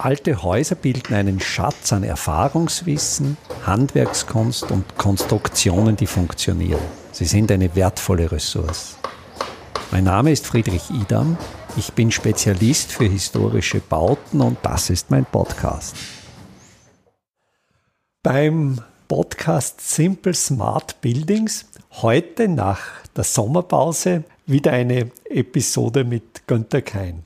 Alte 0.00 0.44
Häuser 0.44 0.76
bilden 0.76 1.12
einen 1.12 1.40
Schatz 1.40 1.92
an 1.92 2.04
Erfahrungswissen, 2.04 3.36
Handwerkskunst 3.66 4.70
und 4.70 4.96
Konstruktionen, 4.96 5.96
die 5.96 6.06
funktionieren. 6.06 6.80
Sie 7.10 7.24
sind 7.24 7.50
eine 7.50 7.74
wertvolle 7.74 8.30
Ressource. 8.30 8.96
Mein 9.90 10.04
Name 10.04 10.30
ist 10.30 10.46
Friedrich 10.46 10.88
Idam. 10.90 11.36
Ich 11.76 11.92
bin 11.94 12.12
Spezialist 12.12 12.92
für 12.92 13.06
historische 13.06 13.80
Bauten 13.80 14.40
und 14.40 14.58
das 14.62 14.88
ist 14.88 15.10
mein 15.10 15.24
Podcast. 15.24 15.96
Beim 18.22 18.80
Podcast 19.08 19.80
Simple 19.80 20.34
Smart 20.34 21.00
Buildings 21.00 21.66
heute 22.02 22.46
nach 22.46 22.82
der 23.16 23.24
Sommerpause 23.24 24.22
wieder 24.46 24.70
eine 24.70 25.10
Episode 25.24 26.04
mit 26.04 26.46
Günter 26.46 26.82
Kein. 26.82 27.24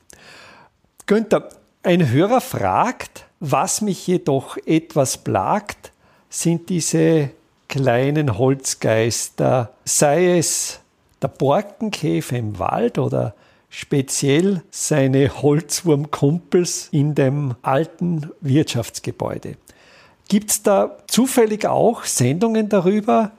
Günther, 1.05 1.49
ein 1.83 2.09
Hörer 2.09 2.41
fragt, 2.41 3.25
was 3.39 3.81
mich 3.81 4.07
jedoch 4.07 4.57
etwas 4.65 5.17
plagt, 5.17 5.91
sind 6.29 6.69
diese 6.69 7.29
kleinen 7.67 8.37
Holzgeister, 8.37 9.73
sei 9.83 10.37
es 10.37 10.79
der 11.21 11.27
Borkenkäfer 11.27 12.37
im 12.37 12.57
Wald 12.57 12.97
oder 12.97 13.35
speziell 13.69 14.61
seine 14.71 15.41
Holzwurmkumpels 15.41 16.87
in 16.91 17.15
dem 17.15 17.55
alten 17.61 18.31
Wirtschaftsgebäude. 18.41 19.57
Gibt 20.29 20.51
es 20.51 20.63
da 20.63 20.97
zufällig 21.07 21.65
auch 21.65 22.05
Sendungen 22.05 22.69
darüber, 22.69 23.31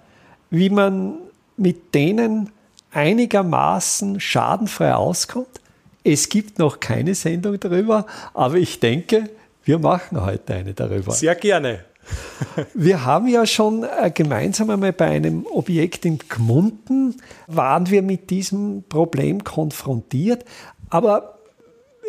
wie 0.51 0.71
man 0.71 1.15
mit 1.57 1.95
denen 1.95 2.51
einigermaßen 2.93 4.21
schadenfrei 4.21 4.95
auskommt? 4.95 5.61
Es 6.05 6.29
gibt 6.29 6.59
noch 6.59 6.81
keine 6.81 7.15
Sendung 7.15 7.59
darüber, 7.59 8.07
aber 8.35 8.57
ich 8.57 8.79
denke, 8.79 9.31
wir 9.65 9.79
machen 9.79 10.21
heute 10.21 10.55
eine 10.55 10.75
darüber. 10.75 11.13
Sehr 11.13 11.35
gerne. 11.35 11.87
wir 12.75 13.05
haben 13.07 13.27
ja 13.29 13.47
schon 13.47 13.85
äh, 13.85 14.11
gemeinsam 14.11 14.69
einmal 14.69 14.93
bei 14.93 15.07
einem 15.07 15.47
Objekt 15.47 16.05
in 16.05 16.19
Gmunden, 16.19 17.17
waren 17.47 17.89
wir 17.89 18.03
mit 18.03 18.29
diesem 18.29 18.85
Problem 18.89 19.43
konfrontiert. 19.43 20.45
Aber 20.91 21.39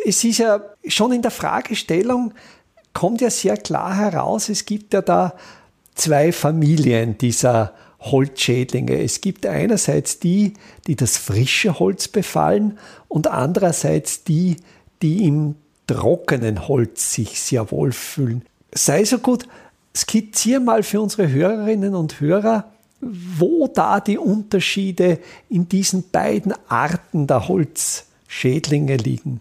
es 0.04 0.22
ist 0.22 0.38
ja 0.38 0.60
schon 0.86 1.12
in 1.12 1.22
der 1.22 1.30
Fragestellung, 1.30 2.34
kommt 2.92 3.22
ja 3.22 3.30
sehr 3.30 3.56
klar 3.56 3.96
heraus, 3.96 4.50
es 4.50 4.66
gibt 4.66 4.92
ja 4.92 5.00
da 5.00 5.34
zwei 5.94 6.32
Familien 6.32 7.16
dieser 7.16 7.72
Holzschädlinge. 8.00 9.02
Es 9.02 9.20
gibt 9.20 9.46
einerseits 9.46 10.18
die, 10.18 10.54
die 10.86 10.96
das 10.96 11.16
frische 11.16 11.78
Holz 11.78 12.08
befallen 12.08 12.78
und 13.08 13.26
andererseits 13.26 14.24
die, 14.24 14.56
die 15.02 15.26
im 15.26 15.56
trockenen 15.86 16.68
Holz 16.68 17.14
sich 17.14 17.40
sehr 17.40 17.70
wohl 17.70 17.92
fühlen. 17.92 18.42
Sei 18.72 19.04
so 19.04 19.18
gut, 19.18 19.46
skizziere 19.96 20.60
mal 20.60 20.82
für 20.82 21.00
unsere 21.00 21.30
Hörerinnen 21.30 21.94
und 21.94 22.20
Hörer, 22.20 22.70
wo 23.00 23.68
da 23.68 24.00
die 24.00 24.18
Unterschiede 24.18 25.18
in 25.48 25.68
diesen 25.68 26.10
beiden 26.10 26.54
Arten 26.68 27.26
der 27.26 27.48
Holzschädlinge 27.48 28.96
liegen. 28.96 29.40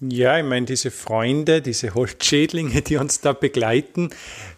Ja, 0.00 0.38
ich 0.38 0.44
meine, 0.44 0.66
diese 0.66 0.90
Freunde, 0.90 1.62
diese 1.62 1.94
Holzschädlinge, 1.94 2.82
die 2.82 2.98
uns 2.98 3.20
da 3.20 3.32
begleiten, 3.32 4.10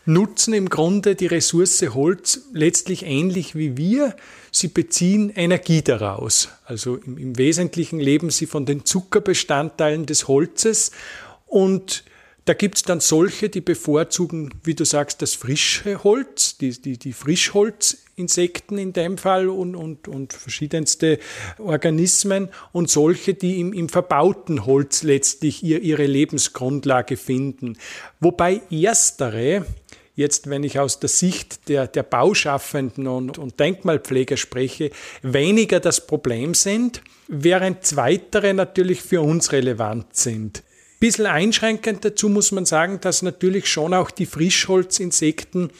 nutzen 0.04 0.52
im 0.52 0.68
Grunde 0.68 1.14
die 1.14 1.26
Ressource 1.26 1.80
Holz 1.94 2.48
letztlich 2.52 3.04
ähnlich 3.04 3.54
wie 3.54 3.76
wir. 3.76 4.16
Sie 4.50 4.66
beziehen 4.66 5.30
Energie 5.30 5.82
daraus. 5.82 6.48
Also 6.64 6.96
im, 6.96 7.18
im 7.18 7.38
Wesentlichen 7.38 8.00
leben 8.00 8.30
sie 8.30 8.46
von 8.46 8.66
den 8.66 8.84
Zuckerbestandteilen 8.84 10.06
des 10.06 10.26
Holzes 10.26 10.90
und 11.46 12.02
da 12.44 12.54
gibt 12.54 12.76
es 12.78 12.82
dann 12.82 13.00
solche, 13.00 13.50
die 13.50 13.60
bevorzugen, 13.60 14.54
wie 14.64 14.74
du 14.74 14.84
sagst, 14.84 15.20
das 15.20 15.34
frische 15.34 16.02
Holz, 16.02 16.56
die, 16.56 16.70
die, 16.70 16.98
die 16.98 17.12
Frischholzinsekten 18.18 18.78
in 18.78 18.92
dem 18.92 19.16
Fall 19.16 19.48
und, 19.48 19.76
und, 19.76 20.08
und 20.08 20.32
verschiedenste 20.32 21.18
Organismen 21.58 22.48
und 22.72 22.90
solche, 22.90 23.34
die 23.34 23.60
im, 23.60 23.72
im 23.72 23.88
verbauten 23.88 24.66
Holz 24.66 25.02
letztlich 25.02 25.62
ihr, 25.62 25.80
ihre 25.80 26.06
Lebensgrundlage 26.06 27.16
finden. 27.16 27.78
Wobei 28.20 28.60
erstere, 28.70 29.64
jetzt 30.16 30.50
wenn 30.50 30.64
ich 30.64 30.80
aus 30.80 30.98
der 30.98 31.08
Sicht 31.08 31.68
der, 31.68 31.86
der 31.86 32.02
Bauschaffenden 32.02 33.06
und, 33.06 33.38
und 33.38 33.60
Denkmalpfleger 33.60 34.36
spreche, 34.36 34.90
weniger 35.22 35.80
das 35.80 36.06
Problem 36.06 36.54
sind, 36.54 37.02
während 37.28 37.84
zweitere 37.84 38.52
natürlich 38.52 39.00
für 39.00 39.20
uns 39.20 39.52
relevant 39.52 40.16
sind. 40.16 40.64
Bisschen 41.00 41.26
einschränkend 41.26 42.04
dazu 42.04 42.28
muss 42.28 42.50
man 42.50 42.64
sagen, 42.64 42.98
dass 43.00 43.22
natürlich 43.22 43.68
schon 43.68 43.94
auch 43.94 44.10
die 44.10 44.26
Frischholzinsekten 44.26 45.70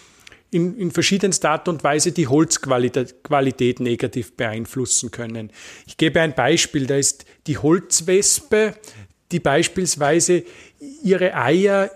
in, 0.51 0.77
in 0.79 0.91
verschiedenster 0.91 1.51
Art 1.51 1.69
und 1.69 1.85
Weise 1.85 2.13
die 2.13 2.27
Holzqualität 2.27 3.81
negativ 3.81 4.35
beeinflussen 4.37 5.11
können. 5.11 5.51
Ich 5.87 5.97
gebe 5.97 6.21
ein 6.21 6.35
Beispiel, 6.35 6.87
da 6.87 6.97
ist 6.97 7.25
die 7.47 7.59
Holzwespe, 7.59 8.75
die 9.31 9.41
beispielsweise 9.41 10.45
ihre 11.03 11.35
Eier 11.35 11.91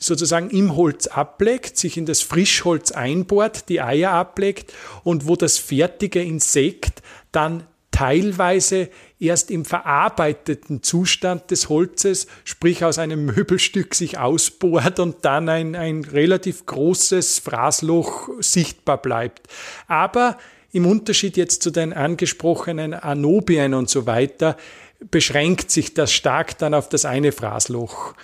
sozusagen 0.00 0.50
im 0.50 0.76
Holz 0.76 1.06
ablegt, 1.06 1.76
sich 1.76 1.96
in 1.96 2.06
das 2.06 2.22
Frischholz 2.22 2.90
einbohrt, 2.90 3.68
die 3.68 3.80
Eier 3.80 4.10
ablegt 4.10 4.72
und 5.04 5.28
wo 5.28 5.36
das 5.36 5.58
fertige 5.58 6.20
Insekt 6.20 7.02
dann 7.30 7.66
teilweise 7.92 8.88
erst 9.20 9.52
im 9.52 9.64
verarbeiteten 9.64 10.82
Zustand 10.82 11.52
des 11.52 11.68
Holzes, 11.68 12.26
sprich 12.42 12.84
aus 12.84 12.98
einem 12.98 13.26
Möbelstück 13.26 13.94
sich 13.94 14.18
ausbohrt 14.18 14.98
und 14.98 15.24
dann 15.24 15.48
ein, 15.48 15.76
ein 15.76 16.02
relativ 16.02 16.66
großes 16.66 17.38
Fraßloch 17.38 18.30
sichtbar 18.40 19.00
bleibt. 19.00 19.46
Aber 19.86 20.38
im 20.72 20.86
Unterschied 20.86 21.36
jetzt 21.36 21.62
zu 21.62 21.70
den 21.70 21.92
angesprochenen 21.92 22.94
Anobien 22.94 23.74
und 23.74 23.88
so 23.88 24.06
weiter, 24.06 24.56
beschränkt 25.10 25.70
sich 25.70 25.94
das 25.94 26.12
stark 26.12 26.58
dann 26.58 26.74
auf 26.74 26.88
das 26.88 27.04
eine 27.04 27.30
Fraßloch. 27.30 28.14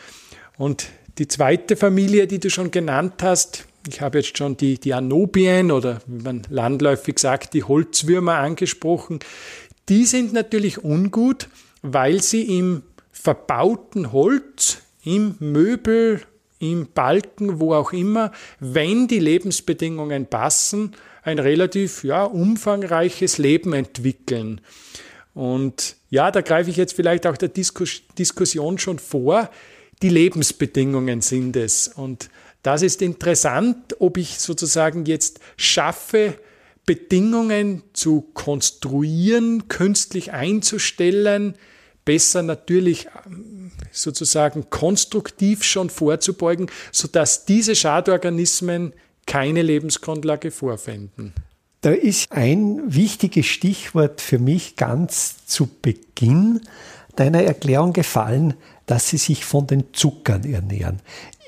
Und 0.56 0.86
die 1.18 1.28
zweite 1.28 1.76
Familie, 1.76 2.26
die 2.26 2.40
du 2.40 2.48
schon 2.48 2.70
genannt 2.70 3.22
hast, 3.22 3.67
ich 3.88 4.00
habe 4.00 4.18
jetzt 4.18 4.36
schon 4.36 4.56
die, 4.56 4.78
die 4.78 4.94
Anobien 4.94 5.70
oder 5.70 6.00
wie 6.06 6.22
man 6.22 6.42
landläufig 6.50 7.18
sagt, 7.18 7.54
die 7.54 7.64
Holzwürmer 7.64 8.34
angesprochen. 8.34 9.20
Die 9.88 10.04
sind 10.04 10.32
natürlich 10.32 10.84
ungut, 10.84 11.48
weil 11.82 12.22
sie 12.22 12.58
im 12.58 12.82
verbauten 13.10 14.12
Holz, 14.12 14.78
im 15.02 15.36
Möbel, 15.38 16.20
im 16.58 16.88
Balken, 16.92 17.60
wo 17.60 17.74
auch 17.74 17.92
immer, 17.92 18.32
wenn 18.60 19.08
die 19.08 19.20
Lebensbedingungen 19.20 20.26
passen, 20.26 20.94
ein 21.22 21.38
relativ 21.38 22.04
ja, 22.04 22.24
umfangreiches 22.24 23.38
Leben 23.38 23.72
entwickeln. 23.72 24.60
Und 25.34 25.96
ja, 26.10 26.30
da 26.30 26.40
greife 26.40 26.70
ich 26.70 26.76
jetzt 26.76 26.94
vielleicht 26.94 27.26
auch 27.26 27.36
der 27.36 27.48
Diskus 27.48 28.02
Diskussion 28.18 28.78
schon 28.78 28.98
vor. 28.98 29.50
Die 30.02 30.08
Lebensbedingungen 30.08 31.20
sind 31.20 31.54
es. 31.56 31.88
Und 31.88 32.28
das 32.62 32.82
ist 32.82 33.02
interessant, 33.02 33.96
ob 34.00 34.16
ich 34.16 34.38
sozusagen 34.38 35.04
jetzt 35.04 35.40
schaffe, 35.56 36.38
Bedingungen 36.86 37.82
zu 37.92 38.22
konstruieren, 38.32 39.68
künstlich 39.68 40.32
einzustellen, 40.32 41.54
besser 42.04 42.42
natürlich 42.42 43.08
ähm, 43.26 43.70
sozusagen 43.92 44.70
konstruktiv 44.70 45.62
schon 45.64 45.90
vorzubeugen, 45.90 46.70
sodass 46.90 47.44
diese 47.44 47.76
Schadorganismen 47.76 48.94
keine 49.26 49.60
Lebensgrundlage 49.60 50.50
vorfinden. 50.50 51.34
Da 51.82 51.90
ist 51.90 52.32
ein 52.32 52.80
wichtiges 52.86 53.46
Stichwort 53.46 54.22
für 54.22 54.38
mich 54.38 54.76
ganz 54.76 55.46
zu 55.46 55.68
Beginn 55.82 56.62
deiner 57.14 57.42
Erklärung 57.42 57.92
gefallen, 57.92 58.54
dass 58.86 59.08
sie 59.08 59.18
sich 59.18 59.44
von 59.44 59.66
den 59.66 59.92
Zuckern 59.92 60.44
ernähren. 60.44 61.00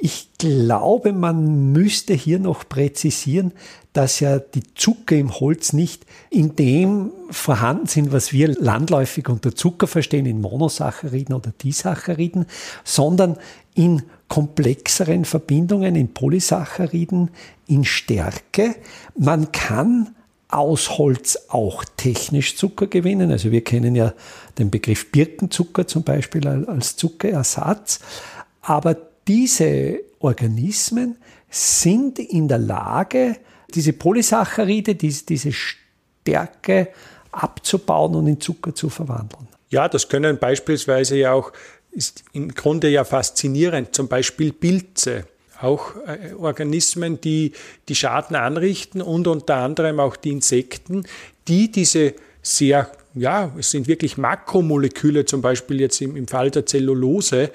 Ich 0.02 0.28
glaube, 0.38 1.12
man 1.12 1.72
müsste 1.72 2.14
hier 2.14 2.38
noch 2.38 2.66
präzisieren, 2.66 3.52
dass 3.92 4.20
ja 4.20 4.38
die 4.38 4.62
Zucker 4.74 5.16
im 5.16 5.40
Holz 5.40 5.74
nicht 5.74 6.06
in 6.30 6.56
dem 6.56 7.10
vorhanden 7.30 7.86
sind, 7.86 8.12
was 8.12 8.32
wir 8.32 8.48
landläufig 8.48 9.28
unter 9.28 9.54
Zucker 9.54 9.86
verstehen, 9.86 10.24
in 10.24 10.40
Monosacchariden 10.40 11.34
oder 11.34 11.52
Disacchariden, 11.62 12.46
sondern 12.82 13.36
in 13.74 14.02
komplexeren 14.28 15.26
Verbindungen, 15.26 15.96
in 15.96 16.14
Polysacchariden, 16.14 17.30
in 17.66 17.84
Stärke. 17.84 18.76
Man 19.18 19.52
kann 19.52 20.14
aus 20.48 20.98
Holz 20.98 21.38
auch 21.48 21.84
technisch 21.96 22.56
Zucker 22.56 22.86
gewinnen. 22.86 23.30
Also 23.30 23.52
wir 23.52 23.62
kennen 23.62 23.94
ja 23.94 24.14
den 24.58 24.70
Begriff 24.70 25.12
Birkenzucker 25.12 25.86
zum 25.86 26.04
Beispiel 26.04 26.46
als 26.46 26.96
Zuckerersatz. 26.96 28.00
Aber 28.62 29.09
diese 29.30 30.00
Organismen 30.18 31.16
sind 31.48 32.18
in 32.18 32.48
der 32.48 32.58
Lage, 32.58 33.36
diese 33.72 33.92
Polysaccharide, 33.92 34.96
diese, 34.96 35.52
Stärke 35.52 36.88
abzubauen 37.30 38.16
und 38.16 38.26
in 38.26 38.40
Zucker 38.40 38.74
zu 38.74 38.88
verwandeln. 38.88 39.46
Ja, 39.68 39.88
das 39.88 40.08
können 40.08 40.36
beispielsweise 40.36 41.16
ja 41.16 41.32
auch 41.32 41.52
ist 41.92 42.24
im 42.32 42.52
Grunde 42.52 42.88
ja 42.88 43.04
faszinierend, 43.04 43.94
zum 43.94 44.08
Beispiel 44.08 44.52
Pilze 44.52 45.26
auch 45.60 45.94
äh, 46.06 46.32
Organismen, 46.34 47.20
die, 47.20 47.52
die 47.88 47.94
Schaden 47.94 48.34
anrichten 48.34 49.00
und 49.00 49.28
unter 49.28 49.56
anderem 49.56 50.00
auch 50.00 50.16
die 50.16 50.30
Insekten, 50.30 51.04
die 51.46 51.70
diese 51.70 52.14
sehr, 52.42 52.90
ja, 53.14 53.52
es 53.58 53.70
sind 53.70 53.88
wirklich 53.88 54.16
Makromoleküle, 54.18 55.24
zum 55.24 55.42
Beispiel 55.42 55.80
jetzt 55.80 56.00
im, 56.00 56.16
im 56.16 56.28
Fall 56.28 56.50
der 56.50 56.66
Zellulose, 56.66 57.50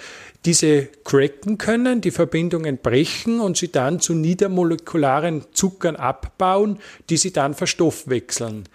diese 0.45 0.87
cracken 1.03 1.57
können, 1.57 2.01
die 2.01 2.11
Verbindungen 2.11 2.77
brechen 2.77 3.39
und 3.39 3.57
sie 3.57 3.71
dann 3.71 3.99
zu 3.99 4.13
niedermolekularen 4.13 5.45
Zuckern 5.53 5.95
abbauen, 5.95 6.79
die 7.09 7.17
sie 7.17 7.31
dann 7.31 7.53
verstoffwechseln. 7.53 8.67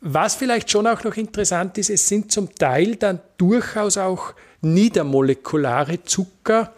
Was 0.00 0.34
vielleicht 0.34 0.70
schon 0.70 0.86
auch 0.86 1.04
noch 1.04 1.16
interessant 1.16 1.78
ist, 1.78 1.90
es 1.90 2.08
sind 2.08 2.32
zum 2.32 2.54
Teil 2.54 2.96
dann 2.96 3.20
durchaus 3.36 3.98
auch 3.98 4.34
niedermolekulare 4.60 6.02
Zucker, 6.04 6.72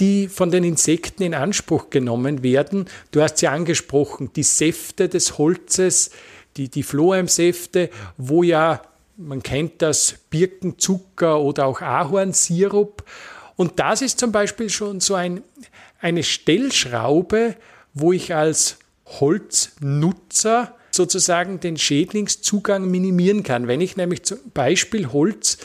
die 0.00 0.28
von 0.28 0.50
den 0.50 0.64
Insekten 0.64 1.22
in 1.22 1.34
Anspruch 1.34 1.90
genommen 1.90 2.42
werden. 2.42 2.86
Du 3.10 3.22
hast 3.22 3.38
sie 3.38 3.48
angesprochen, 3.48 4.30
die 4.34 4.42
Säfte 4.42 5.08
des 5.08 5.38
Holzes, 5.38 6.10
die, 6.58 6.68
die 6.68 6.82
Phloemsäfte, 6.82 7.90
wo 8.16 8.42
ja, 8.42 8.82
man 9.16 9.42
kennt 9.42 9.82
das, 9.82 10.16
Birkenzucker 10.30 11.40
oder 11.40 11.66
auch 11.66 11.80
Ahornsirup. 11.80 13.04
Und 13.56 13.80
das 13.80 14.02
ist 14.02 14.20
zum 14.20 14.30
Beispiel 14.30 14.68
schon 14.68 15.00
so 15.00 15.14
ein, 15.14 15.42
eine 16.00 16.22
Stellschraube, 16.22 17.56
wo 17.94 18.12
ich 18.12 18.34
als 18.34 18.78
Holznutzer 19.06 20.74
sozusagen 20.90 21.60
den 21.60 21.76
Schädlingszugang 21.76 22.90
minimieren 22.90 23.42
kann. 23.42 23.68
Wenn 23.68 23.80
ich 23.80 23.96
nämlich 23.96 24.24
zum 24.24 24.38
Beispiel 24.52 25.12
Holz 25.12 25.58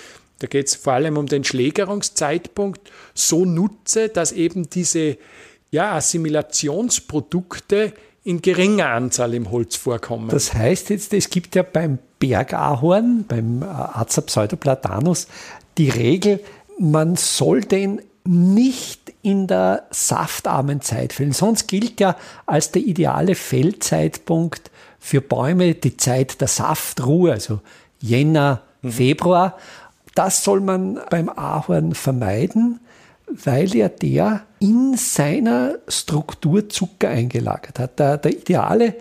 da 0.43 0.47
geht 0.47 0.67
es 0.67 0.75
vor 0.75 0.91
allem 0.91 1.15
um 1.15 1.27
den 1.27 1.45
Schlägerungszeitpunkt, 1.45 2.91
so 3.13 3.45
nutze, 3.45 4.09
dass 4.09 4.33
eben 4.33 4.69
diese 4.69 5.17
ja, 5.71 5.93
Assimilationsprodukte 5.93 7.93
in 8.23 8.41
geringer 8.41 8.89
Anzahl 8.89 9.33
im 9.33 9.51
Holz 9.51 9.75
vorkommen. 9.75 10.29
Das 10.29 10.53
heißt 10.53 10.89
jetzt, 10.89 11.13
es 11.13 11.29
gibt 11.29 11.55
ja 11.55 11.63
beim 11.63 11.99
Bergahorn, 12.19 13.25
beim 13.27 13.61
äh, 13.61 13.65
Aza 13.65 14.21
pseudoplatanus, 14.21 15.27
die 15.77 15.89
Regel, 15.89 16.39
man 16.79 17.15
soll 17.15 17.61
den 17.61 18.01
nicht 18.25 19.13
in 19.21 19.47
der 19.47 19.87
saftarmen 19.91 20.81
Zeit 20.81 21.13
fällen. 21.13 21.33
Sonst 21.33 21.67
gilt 21.67 21.99
ja 21.99 22.15
als 22.45 22.71
der 22.71 22.83
ideale 22.83 23.35
Fellzeitpunkt 23.35 24.71
für 24.99 25.19
Bäume 25.19 25.75
die 25.75 25.97
Zeit 25.97 26.39
der 26.39 26.47
Saftruhe, 26.47 27.33
also 27.33 27.59
Jänner, 27.99 28.61
mhm. 28.81 28.91
Februar. 28.91 29.57
Das 30.15 30.43
soll 30.43 30.61
man 30.61 30.99
beim 31.09 31.29
Ahorn 31.29 31.95
vermeiden, 31.95 32.79
weil 33.27 33.73
ja 33.75 33.89
der 33.89 34.43
in 34.59 34.95
seiner 34.95 35.75
Struktur 35.87 36.69
Zucker 36.69 37.09
eingelagert 37.09 37.79
hat. 37.79 37.99
Der, 37.99 38.17
der 38.17 38.31
ideale 38.31 38.95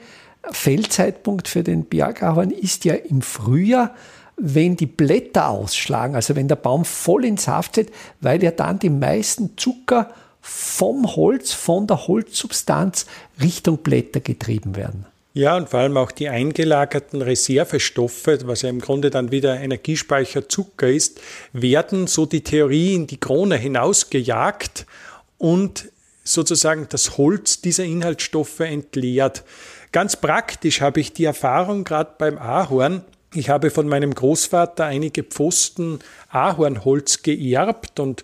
Fellzeitpunkt 0.50 1.48
für 1.48 1.62
den 1.62 1.84
Bergahorn 1.84 2.50
ist 2.50 2.84
ja 2.84 2.94
im 2.94 3.22
Frühjahr, 3.22 3.94
wenn 4.36 4.76
die 4.76 4.86
Blätter 4.86 5.48
ausschlagen, 5.50 6.16
also 6.16 6.34
wenn 6.34 6.48
der 6.48 6.56
Baum 6.56 6.84
voll 6.84 7.24
in 7.24 7.36
Saft 7.36 7.72
steht, 7.72 7.92
weil 8.20 8.42
ja 8.42 8.50
dann 8.50 8.78
die 8.78 8.90
meisten 8.90 9.56
Zucker 9.56 10.10
vom 10.40 11.14
Holz, 11.14 11.52
von 11.52 11.86
der 11.86 12.08
Holzsubstanz 12.08 13.06
Richtung 13.40 13.78
Blätter 13.78 14.20
getrieben 14.20 14.74
werden. 14.74 15.06
Ja, 15.34 15.56
und 15.56 15.70
vor 15.70 15.80
allem 15.80 15.96
auch 15.96 16.12
die 16.12 16.28
eingelagerten 16.28 17.22
Reservestoffe, 17.22 18.38
was 18.44 18.62
ja 18.62 18.68
im 18.68 18.80
Grunde 18.80 19.08
dann 19.08 19.30
wieder 19.30 19.58
Energiespeicher 19.58 20.46
Zucker 20.48 20.88
ist, 20.88 21.20
werden, 21.54 22.06
so 22.06 22.26
die 22.26 22.44
Theorie, 22.44 22.94
in 22.94 23.06
die 23.06 23.18
Krone 23.18 23.56
hinausgejagt 23.56 24.84
und 25.38 25.90
sozusagen 26.22 26.86
das 26.90 27.16
Holz 27.16 27.62
dieser 27.62 27.84
Inhaltsstoffe 27.84 28.60
entleert. 28.60 29.42
Ganz 29.90 30.16
praktisch 30.16 30.82
habe 30.82 31.00
ich 31.00 31.14
die 31.14 31.24
Erfahrung 31.24 31.84
gerade 31.84 32.12
beim 32.18 32.36
Ahorn. 32.36 33.02
Ich 33.34 33.48
habe 33.48 33.70
von 33.70 33.88
meinem 33.88 34.14
Großvater 34.14 34.84
einige 34.84 35.22
Pfosten 35.22 36.00
Ahornholz 36.28 37.22
geerbt 37.22 37.98
und 37.98 38.22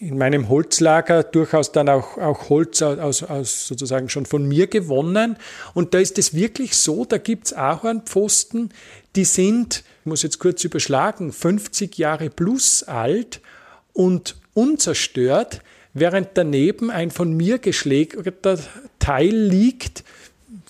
in 0.00 0.18
meinem 0.18 0.48
Holzlager 0.48 1.22
durchaus 1.22 1.72
dann 1.72 1.88
auch, 1.88 2.18
auch 2.18 2.48
Holz 2.48 2.82
aus, 2.82 3.22
aus 3.22 3.66
sozusagen 3.66 4.08
schon 4.08 4.26
von 4.26 4.46
mir 4.46 4.66
gewonnen. 4.66 5.36
Und 5.72 5.94
da 5.94 5.98
ist 5.98 6.18
es 6.18 6.34
wirklich 6.34 6.76
so, 6.76 7.04
da 7.04 7.18
gibt 7.18 7.46
es 7.46 7.52
Ahornpfosten, 7.52 8.70
die 9.16 9.24
sind, 9.24 9.84
ich 10.00 10.06
muss 10.06 10.22
jetzt 10.22 10.38
kurz 10.38 10.64
überschlagen, 10.64 11.32
50 11.32 11.96
Jahre 11.96 12.28
plus 12.30 12.82
alt 12.82 13.40
und 13.92 14.36
unzerstört, 14.52 15.60
während 15.92 16.30
daneben 16.34 16.90
ein 16.90 17.10
von 17.10 17.32
mir 17.32 17.58
geschlägerter 17.58 18.58
Teil 18.98 19.34
liegt, 19.34 20.02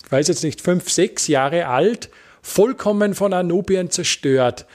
ich 0.03 0.11
weiß 0.11 0.27
jetzt 0.27 0.43
nicht, 0.43 0.61
fünf, 0.61 0.89
sechs 0.89 1.27
Jahre 1.27 1.65
alt, 1.65 2.09
vollkommen 2.43 3.15
von 3.15 3.33
Anubien 3.33 3.89
zerstört. 3.89 4.67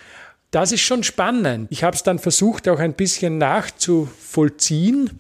Das 0.50 0.72
ist 0.72 0.80
schon 0.80 1.04
spannend. 1.04 1.68
Ich 1.70 1.84
habe 1.84 1.94
es 1.94 2.02
dann 2.02 2.18
versucht, 2.18 2.68
auch 2.68 2.80
ein 2.80 2.94
bisschen 2.94 3.38
nachzuvollziehen. 3.38 5.10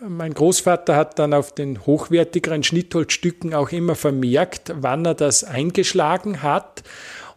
Mein 0.00 0.32
Großvater 0.32 0.94
hat 0.94 1.18
dann 1.18 1.34
auf 1.34 1.52
den 1.52 1.84
hochwertigeren 1.84 2.62
Schnittholzstücken 2.62 3.54
auch 3.54 3.70
immer 3.70 3.96
vermerkt, 3.96 4.72
wann 4.76 5.04
er 5.04 5.14
das 5.14 5.42
eingeschlagen 5.42 6.42
hat. 6.42 6.84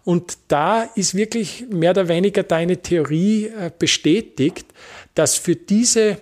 Und 0.03 0.37
da 0.47 0.83
ist 0.95 1.15
wirklich 1.15 1.65
mehr 1.69 1.91
oder 1.91 2.07
weniger 2.07 2.43
deine 2.43 2.77
Theorie 2.77 3.45
äh, 3.45 3.71
bestätigt, 3.77 4.67
dass 5.15 5.35
für 5.35 5.55
diese 5.55 6.17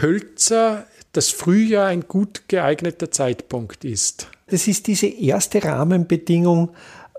Hölzer 0.00 0.86
das 1.12 1.30
Frühjahr 1.30 1.86
ein 1.86 2.08
gut 2.08 2.42
geeigneter 2.48 3.10
Zeitpunkt 3.10 3.84
ist. 3.84 4.28
Das 4.48 4.68
ist 4.68 4.86
diese 4.86 5.06
erste 5.06 5.62
Rahmenbedingung, 5.62 6.70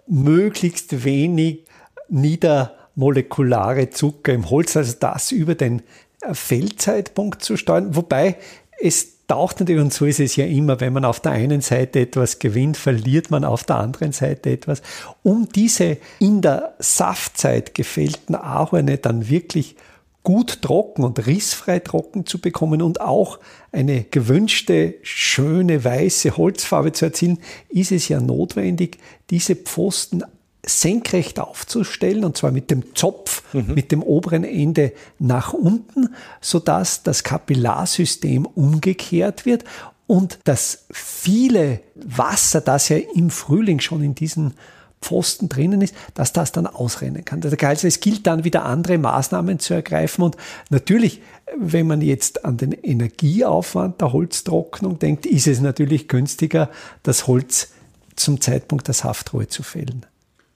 möglichst 0.07 1.04
wenig 1.04 1.66
nieder 2.10 2.77
molekulare 2.98 3.90
Zucker 3.92 4.34
im 4.34 4.50
Holz, 4.50 4.76
also 4.76 4.94
das 5.00 5.32
über 5.32 5.56
den 5.56 5.84
Feldzeitpunkt 6.32 7.44
zu 7.44 7.56
steuern. 7.56 7.96
Wobei 7.96 8.38
es 8.80 9.26
taucht 9.28 9.60
natürlich, 9.60 9.82
und 9.82 9.94
so 9.94 10.06
ist 10.06 10.20
es 10.20 10.36
ja 10.36 10.46
immer, 10.46 10.80
wenn 10.80 10.94
man 10.94 11.06
auf 11.06 11.20
der 11.20 11.34
einen 11.34 11.62
Seite 11.62 12.00
etwas 12.00 12.40
gewinnt, 12.40 12.76
verliert 12.76 13.30
man 13.30 13.44
auf 13.44 13.64
der 13.64 13.78
anderen 13.78 14.14
Seite 14.14 14.50
etwas. 14.50 14.82
Um 15.22 15.48
diese 15.50 15.98
in 16.20 16.42
der 16.42 16.76
Saftzeit 16.80 17.76
gefällten 17.76 18.36
Ahorne 18.36 18.98
dann 18.98 19.30
wirklich 19.30 19.76
gut 20.24 20.62
trocken 20.62 21.04
und 21.04 21.26
rissfrei 21.26 21.80
trocken 21.80 22.26
zu 22.26 22.42
bekommen 22.42 22.82
und 22.82 23.00
auch 23.00 23.40
eine 23.71 24.04
gewünschte, 24.04 24.95
schöne, 25.02 25.83
weiße 25.83 26.36
Holzfarbe 26.36 26.92
zu 26.92 27.06
erzielen, 27.06 27.40
ist 27.69 27.92
es 27.92 28.10
ja 28.10 28.19
notwendig, 28.19 28.98
diese 29.30 29.56
Pfosten 29.56 30.24
senkrecht 30.66 31.40
aufzustellen, 31.40 32.26
und 32.26 32.37
zwar 32.37 32.52
mit 32.52 32.71
dem 32.71 32.95
Zopf, 32.95 33.44
mhm. 33.54 33.73
mit 33.73 33.92
dem 33.92 34.04
oberen 34.04 34.44
Ende 34.44 34.92
nach 35.19 35.54
unten, 35.54 36.09
sodass 36.42 37.04
das 37.04 37.23
Kapillarsystem 37.23 38.45
umgekehrt 38.45 39.45
wird 39.45 39.64
und 40.07 40.40
das 40.45 40.85
viele 40.92 41.81
Wasser, 41.95 42.61
das 42.61 42.90
ja 42.90 42.97
im 42.97 43.30
Frühling 43.30 43.80
schon 43.80 44.04
in 44.04 44.16
diesen 44.16 44.54
Pfosten 45.02 45.47
drinnen 45.47 45.81
ist, 45.81 45.94
dass 46.16 46.33
das 46.33 46.52
dann 46.52 46.66
ausrennen 46.66 47.23
kann. 47.23 47.42
Also 47.44 47.87
es 47.87 47.99
gilt 47.99 48.26
dann 48.26 48.44
wieder 48.44 48.66
andere 48.66 48.97
Maßnahmen 48.97 49.59
zu 49.59 49.73
ergreifen 49.73 50.23
und 50.23 50.37
natürlich, 50.69 51.21
wenn 51.57 51.87
man 51.87 52.02
jetzt 52.02 52.45
an 52.45 52.57
den 52.57 52.71
Energieaufwand 52.71 54.02
der 54.02 54.11
Holztrocknung 54.11 54.97
denkt, 54.97 55.26
ist 55.26 55.47
es 55.47 55.61
natürlich 55.61 56.07
günstiger, 56.07 56.69
das 57.04 57.28
Holz 57.28 57.69
zum 58.16 58.42
Zeitpunkt 58.42 58.87
der 58.87 58.95
Saftruhe 58.95 59.47
zu 59.47 59.61
fällen. 59.61 60.06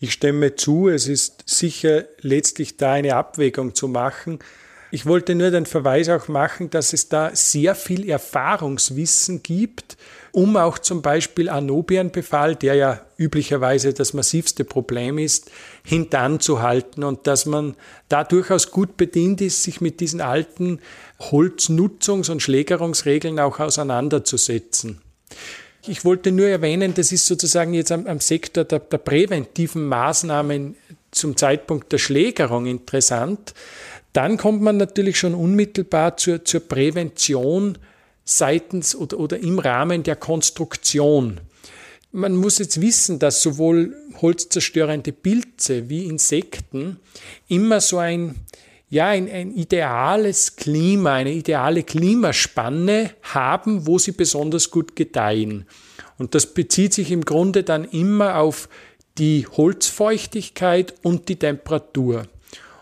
Ich 0.04 0.14
stimme 0.14 0.56
zu, 0.56 0.90
es 0.90 1.08
ist 1.08 1.44
sicher 1.46 2.06
letztlich 2.22 2.76
da 2.76 2.94
eine 2.94 3.16
Abwägung 3.16 3.76
zu 3.76 3.88
machen. 3.88 4.40
Ich 4.90 5.06
wollte 5.06 5.36
nur 5.36 5.52
den 5.52 5.68
Verweis 5.68 6.10
auch 6.10 6.28
machen, 6.28 6.72
dass 6.72 6.94
es 6.94 7.08
da 7.08 7.36
sehr 7.36 7.76
viel 7.76 8.10
Erfahrungswissen 8.10 9.44
gibt, 9.44 9.98
um 10.32 10.58
auch 10.58 10.80
zum 10.80 11.04
Beispiel 11.04 11.50
Anobienbefall, 11.50 12.56
der 12.56 12.74
ja 12.74 13.02
üblicherweise 13.18 13.94
das 13.94 14.14
massivste 14.14 14.64
Problem 14.66 15.20
ist, 15.20 15.52
hintanzuhalten 15.86 17.04
und 17.04 17.28
dass 17.28 17.46
man 17.46 17.76
da 18.10 18.24
durchaus 18.24 18.72
gut 18.72 18.98
bedient 18.98 19.40
ist, 19.40 19.62
sich 19.62 19.82
mit 19.82 20.00
diesen 20.00 20.20
alten 20.20 20.80
Holznutzungs- 21.20 22.32
und 22.32 22.42
Schlägerungsregeln 22.42 23.40
auch 23.40 23.60
auseinanderzusetzen. 23.60 25.00
Ich 25.88 26.06
wollte 26.06 26.32
nur 26.32 26.48
erwähnen, 26.48 26.94
das 26.94 27.12
ist 27.12 27.26
sozusagen 27.26 27.74
jetzt 27.74 27.92
am, 27.92 28.06
am 28.06 28.20
Sektor 28.20 28.64
der, 28.64 28.80
der 28.80 29.00
präventiven 29.00 29.88
Maßnahmen 29.88 30.76
zum 31.10 31.36
Zeitpunkt 31.36 31.92
der 31.92 31.98
Schlägerung 31.98 32.68
interessant. 32.68 33.54
Dann 34.14 34.38
kommt 34.38 34.62
man 34.62 34.78
natürlich 34.78 35.18
schon 35.18 35.34
unmittelbar 35.34 36.18
zur, 36.18 36.46
zur 36.46 36.62
Prävention 36.62 37.78
seitens 38.24 38.96
oder, 38.96 39.20
oder 39.20 39.40
im 39.40 39.58
Rahmen 39.58 40.04
der 40.04 40.16
Konstruktion. 40.16 41.40
Man 42.12 42.36
muss 42.36 42.60
jetzt 42.60 42.80
wissen, 42.82 43.20
dass 43.20 43.42
sowohl 43.42 43.96
holzzerstörende 44.22 45.14
Pilze 45.14 45.90
wie 45.90 46.06
Insekten 46.06 47.00
immer 47.48 47.80
so 47.82 47.98
ein 47.98 48.36
ja, 48.92 49.08
ein, 49.08 49.30
ein 49.32 49.54
ideales 49.54 50.58
Klima, 50.58 51.14
eine 51.14 51.32
ideale 51.32 51.84
Klimaspanne 51.84 53.12
haben, 53.24 53.88
wo 53.88 53.98
sie 53.98 54.12
besonders 54.12 54.70
gut 54.70 54.98
gedeihen. 54.98 55.66
Und 56.18 56.36
das 56.36 56.54
bezieht 56.54 56.94
sich 56.94 57.10
im 57.10 57.24
Grunde 57.24 57.64
dann 57.64 57.86
immer 57.86 58.36
auf 58.36 58.68
die 59.18 59.48
Holzfeuchtigkeit 59.48 60.94
und 61.04 61.30
die 61.30 61.38
Temperatur. 61.38 62.28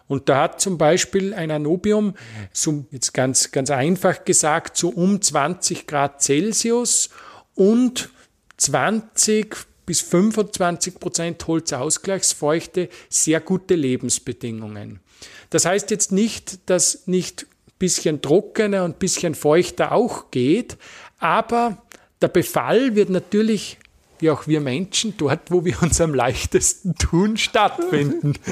Und 0.07 0.29
da 0.29 0.41
hat 0.41 0.59
zum 0.59 0.79
Beispiel 0.79 1.35
ein 1.35 1.51
Anobium, 1.51 2.15
so 2.51 2.85
jetzt 2.89 3.13
ganz, 3.13 3.51
ganz 3.51 3.69
einfach 3.69 4.25
gesagt, 4.25 4.77
so 4.77 4.89
um 4.89 5.21
20 5.21 5.85
Grad 5.85 6.23
Celsius 6.23 7.11
und 7.53 8.09
20 8.57 9.55
bis 9.85 10.01
25 10.01 10.95
Prozent 10.95 11.45
Holzausgleichsfeuchte 11.45 12.89
sehr 13.09 13.41
gute 13.41 13.75
Lebensbedingungen. 13.75 15.01
Das 15.49 15.65
heißt 15.65 15.91
jetzt 15.91 16.11
nicht, 16.11 16.69
dass 16.69 17.07
nicht 17.07 17.47
bisschen 17.77 18.21
trockener 18.21 18.83
und 18.83 18.99
bisschen 18.99 19.35
feuchter 19.35 19.91
auch 19.93 20.31
geht, 20.31 20.77
aber 21.19 21.77
der 22.21 22.27
Befall 22.27 22.95
wird 22.95 23.09
natürlich 23.09 23.77
wie 24.19 24.29
auch 24.29 24.47
wir 24.47 24.59
Menschen, 24.61 25.13
dort, 25.17 25.49
wo 25.49 25.65
wir 25.65 25.81
uns 25.81 25.99
am 26.01 26.13
leichtesten 26.13 26.95
tun, 26.95 27.37
stattfinden. 27.37 28.33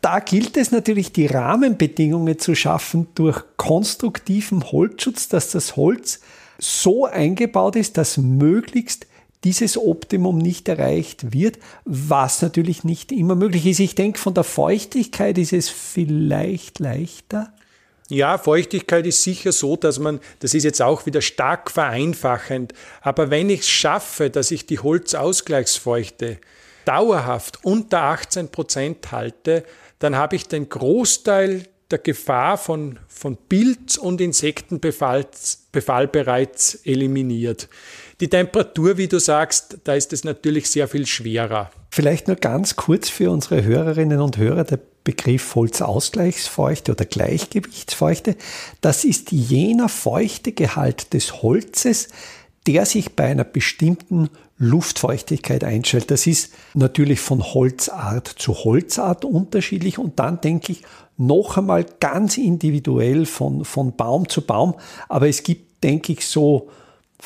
Da 0.00 0.20
gilt 0.20 0.58
es 0.58 0.70
natürlich, 0.70 1.12
die 1.12 1.24
Rahmenbedingungen 1.24 2.38
zu 2.38 2.54
schaffen 2.54 3.06
durch 3.14 3.42
konstruktiven 3.56 4.70
Holzschutz, 4.70 5.28
dass 5.28 5.50
das 5.50 5.76
Holz 5.76 6.20
so 6.58 7.06
eingebaut 7.06 7.74
ist, 7.74 7.96
dass 7.96 8.18
möglichst 8.18 9.06
dieses 9.44 9.76
Optimum 9.76 10.38
nicht 10.38 10.68
erreicht 10.68 11.32
wird, 11.32 11.58
was 11.84 12.42
natürlich 12.42 12.82
nicht 12.82 13.12
immer 13.12 13.34
möglich 13.34 13.66
ist. 13.66 13.80
Ich 13.80 13.94
denke, 13.94 14.18
von 14.18 14.34
der 14.34 14.44
Feuchtigkeit 14.44 15.38
ist 15.38 15.52
es 15.52 15.68
vielleicht 15.68 16.78
leichter. 16.78 17.52
Ja, 18.08 18.36
Feuchtigkeit 18.36 19.06
ist 19.06 19.22
sicher 19.22 19.52
so, 19.52 19.76
dass 19.76 19.98
man, 19.98 20.20
das 20.40 20.54
ist 20.54 20.64
jetzt 20.64 20.82
auch 20.82 21.06
wieder 21.06 21.22
stark 21.22 21.70
vereinfachend, 21.70 22.74
aber 23.00 23.30
wenn 23.30 23.48
ich 23.48 23.60
es 23.60 23.68
schaffe, 23.68 24.28
dass 24.28 24.50
ich 24.50 24.66
die 24.66 24.78
Holzausgleichsfeuchte 24.78 26.38
dauerhaft 26.84 27.64
unter 27.64 28.02
18 28.02 28.48
Prozent 28.48 29.10
halte, 29.10 29.64
dann 30.00 30.16
habe 30.16 30.36
ich 30.36 30.48
den 30.48 30.68
Großteil 30.68 31.64
der 31.90 31.98
Gefahr 31.98 32.58
von, 32.58 32.98
von 33.08 33.38
Pilz- 33.48 33.98
und 33.98 34.20
Insektenbefall 34.20 35.26
Befall 35.72 36.06
bereits 36.06 36.76
eliminiert. 36.84 37.68
Die 38.20 38.28
Temperatur, 38.28 38.96
wie 38.96 39.08
du 39.08 39.18
sagst, 39.18 39.78
da 39.84 39.94
ist 39.94 40.12
es 40.12 40.24
natürlich 40.24 40.70
sehr 40.70 40.86
viel 40.86 41.06
schwerer. 41.06 41.70
Vielleicht 41.90 42.28
nur 42.28 42.36
ganz 42.36 42.76
kurz 42.76 43.08
für 43.08 43.30
unsere 43.30 43.64
Hörerinnen 43.64 44.20
und 44.20 44.36
Hörer 44.36 44.64
der 44.64 44.78
Begriff 45.02 45.54
Holzausgleichsfeuchte 45.54 46.92
oder 46.92 47.04
Gleichgewichtsfeuchte. 47.04 48.36
Das 48.80 49.04
ist 49.04 49.32
jener 49.32 49.88
Feuchtegehalt 49.88 51.12
des 51.12 51.42
Holzes, 51.42 52.08
der 52.66 52.86
sich 52.86 53.14
bei 53.14 53.24
einer 53.24 53.44
bestimmten 53.44 54.30
Luftfeuchtigkeit 54.56 55.64
einstellt. 55.64 56.10
Das 56.10 56.26
ist 56.26 56.54
natürlich 56.72 57.20
von 57.20 57.42
Holzart 57.42 58.28
zu 58.28 58.54
Holzart 58.54 59.24
unterschiedlich 59.24 59.98
und 59.98 60.18
dann 60.18 60.40
denke 60.40 60.72
ich 60.72 60.82
noch 61.16 61.58
einmal 61.58 61.84
ganz 62.00 62.38
individuell 62.38 63.26
von, 63.26 63.64
von 63.64 63.96
Baum 63.96 64.28
zu 64.28 64.42
Baum. 64.42 64.74
Aber 65.08 65.28
es 65.28 65.42
gibt, 65.42 65.84
denke 65.84 66.12
ich, 66.12 66.26
so 66.26 66.70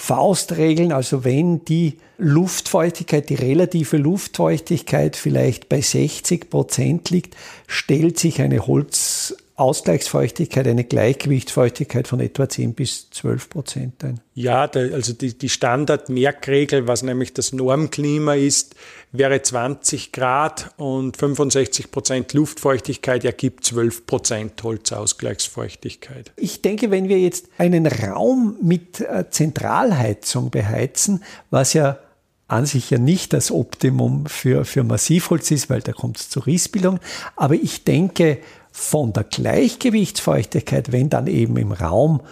Faustregeln, 0.01 0.93
also 0.93 1.25
wenn 1.25 1.65
die 1.65 1.99
Luftfeuchtigkeit, 2.19 3.29
die 3.29 3.35
relative 3.35 3.97
Luftfeuchtigkeit 3.97 5.17
vielleicht 5.17 5.69
bei 5.69 5.81
60 5.81 6.49
Prozent 6.49 7.11
liegt, 7.11 7.37
stellt 7.67 8.19
sich 8.19 8.41
eine 8.41 8.67
Holz 8.67 9.37
Ausgleichsfeuchtigkeit, 9.59 10.69
eine 10.69 10.85
Gleichgewichtsfeuchtigkeit 10.85 12.07
von 12.07 12.21
etwa 12.21 12.49
10 12.49 12.75
bis 12.75 13.11
12 13.11 13.51
Prozent 13.51 14.05
ein. 14.05 14.21
Ja, 14.35 14.71
also 14.71 15.13
die, 15.13 15.37
die 15.37 15.49
Standardmerkregel, 15.49 16.87
was 16.87 17.03
nämlich 17.03 17.35
das 17.35 17.53
Normklima 17.53 18.35
ist, 18.35 18.77
wäre 19.11 19.43
20 19.43 20.13
Grad 20.13 20.71
und 20.77 21.17
65 21.17 21.91
Prozent 21.91 22.33
Luftfeuchtigkeit 22.35 23.25
ergibt 23.25 23.65
12 23.65 24.07
Prozent 24.07 24.63
Holzausgleichsfeuchtigkeit. 24.63 26.31
Ich 26.37 26.63
denke, 26.63 26.93
wenn 26.93 27.09
wir 27.09 27.19
jetzt 27.19 27.49
einen 27.59 27.87
Raum 27.87 28.57
mit 28.63 29.01
äh, 29.01 29.29
Zentralheizung 29.29 30.51
beheizen, 30.51 31.25
was 31.51 31.73
ja 31.73 31.99
an 32.47 32.65
sich 32.65 32.91
ja 32.91 32.99
nicht 32.99 33.33
das 33.33 33.51
Optimum 33.51 34.27
für, 34.27 34.65
für 34.65 34.83
Massivholz 34.83 35.51
ist, 35.51 35.69
weil 35.69 35.83
da 35.83 35.93
kommt 35.93 36.19
es 36.19 36.31
zur 36.31 36.47
Rissbildung. 36.47 36.99
Aber 37.37 37.55
ich 37.55 37.85
denke, 37.85 38.39
von 38.79 39.13
der 39.13 39.25
Gleichgewichtsfeuchtigkeit, 39.25 40.93
wenn 40.93 41.11
dann 41.11 41.27
eben 41.27 41.57
im 41.57 41.73
Raum 41.73 42.23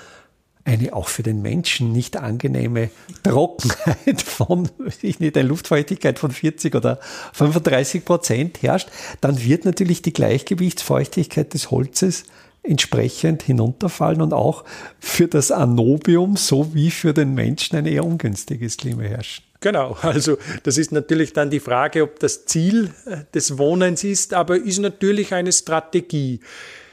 eine 0.65 0.95
auch 0.95 1.09
für 1.09 1.23
den 1.23 1.43
Menschen 1.43 1.93
nicht 1.93 2.17
angenehme 2.17 2.91
Trockenheit 3.25 4.23
von, 4.25 4.69
ich 5.03 5.21
nicht, 5.21 5.37
eine 5.37 5.49
Luftfeuchtigkeit 5.49 6.19
von 6.19 6.31
40 6.31 6.75
oder 6.75 6.99
35 7.33 8.05
Prozent 8.05 8.63
herrscht, 8.63 8.89
dann 9.21 9.43
wird 9.43 9.65
natürlich 9.65 10.03
die 10.03 10.13
Gleichgewichtsfeuchtigkeit 10.13 11.53
des 11.53 11.71
Holzes 11.71 12.25
entsprechend 12.63 13.43
hinunterfallen 13.43 14.23
und 14.23 14.33
auch 14.33 14.65
für 14.99 15.29
das 15.29 15.51
Anobium 15.51 16.37
sowie 16.37 16.91
für 16.91 17.13
den 17.13 17.35
Menschen 17.35 17.77
ein 17.77 17.87
eher 17.87 18.05
ungünstiges 18.05 18.77
Klima 18.77 19.03
herrschen. 19.03 19.45
Genau, 19.61 19.97
also 20.03 20.37
das 20.63 20.79
ist 20.79 20.93
natürlich 20.93 21.33
dann 21.33 21.51
die 21.51 21.61
Frage, 21.61 22.03
ob 22.03 22.19
das 22.19 22.47
Ziel 22.47 22.91
äh, 23.07 23.19
des 23.35 23.59
Wohnens 23.59 24.05
ist, 24.05 24.35
aber 24.35 24.57
ist 24.57 24.79
natürlich 24.79 25.35
eine 25.35 25.53
Strategie. 25.53 26.41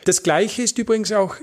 Das 0.05 0.23
Gleiche 0.23 0.63
ist 0.63 0.77
übrigens 0.77 1.11
auch, 1.11 1.35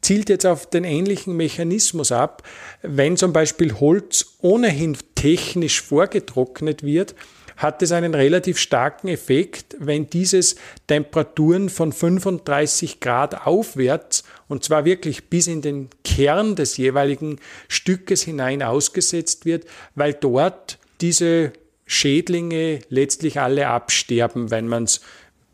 zielt 0.00 0.28
jetzt 0.28 0.46
auf 0.46 0.70
den 0.70 0.84
ähnlichen 0.84 1.36
Mechanismus 1.36 2.12
ab, 2.12 2.42
wenn 2.82 3.16
zum 3.16 3.32
Beispiel 3.32 3.74
Holz 3.74 4.36
ohnehin 4.40 4.96
technisch 5.14 5.82
vorgetrocknet 5.82 6.82
wird, 6.82 7.14
hat 7.58 7.82
es 7.82 7.90
einen 7.92 8.14
relativ 8.14 8.58
starken 8.58 9.08
Effekt, 9.08 9.76
wenn 9.80 10.08
dieses 10.08 10.56
Temperaturen 10.86 11.68
von 11.68 11.92
35 11.92 13.00
Grad 13.00 13.46
aufwärts 13.46 14.22
und 14.46 14.64
zwar 14.64 14.84
wirklich 14.84 15.28
bis 15.28 15.48
in 15.48 15.60
den 15.60 15.90
Kern 16.04 16.54
des 16.54 16.76
jeweiligen 16.76 17.40
Stückes 17.66 18.22
hinein 18.22 18.62
ausgesetzt 18.62 19.44
wird, 19.44 19.66
weil 19.96 20.14
dort 20.14 20.78
diese 21.00 21.52
Schädlinge 21.84 22.78
letztlich 22.90 23.40
alle 23.40 23.66
absterben, 23.66 24.52
wenn 24.52 24.68
man 24.68 24.84
es 24.84 25.00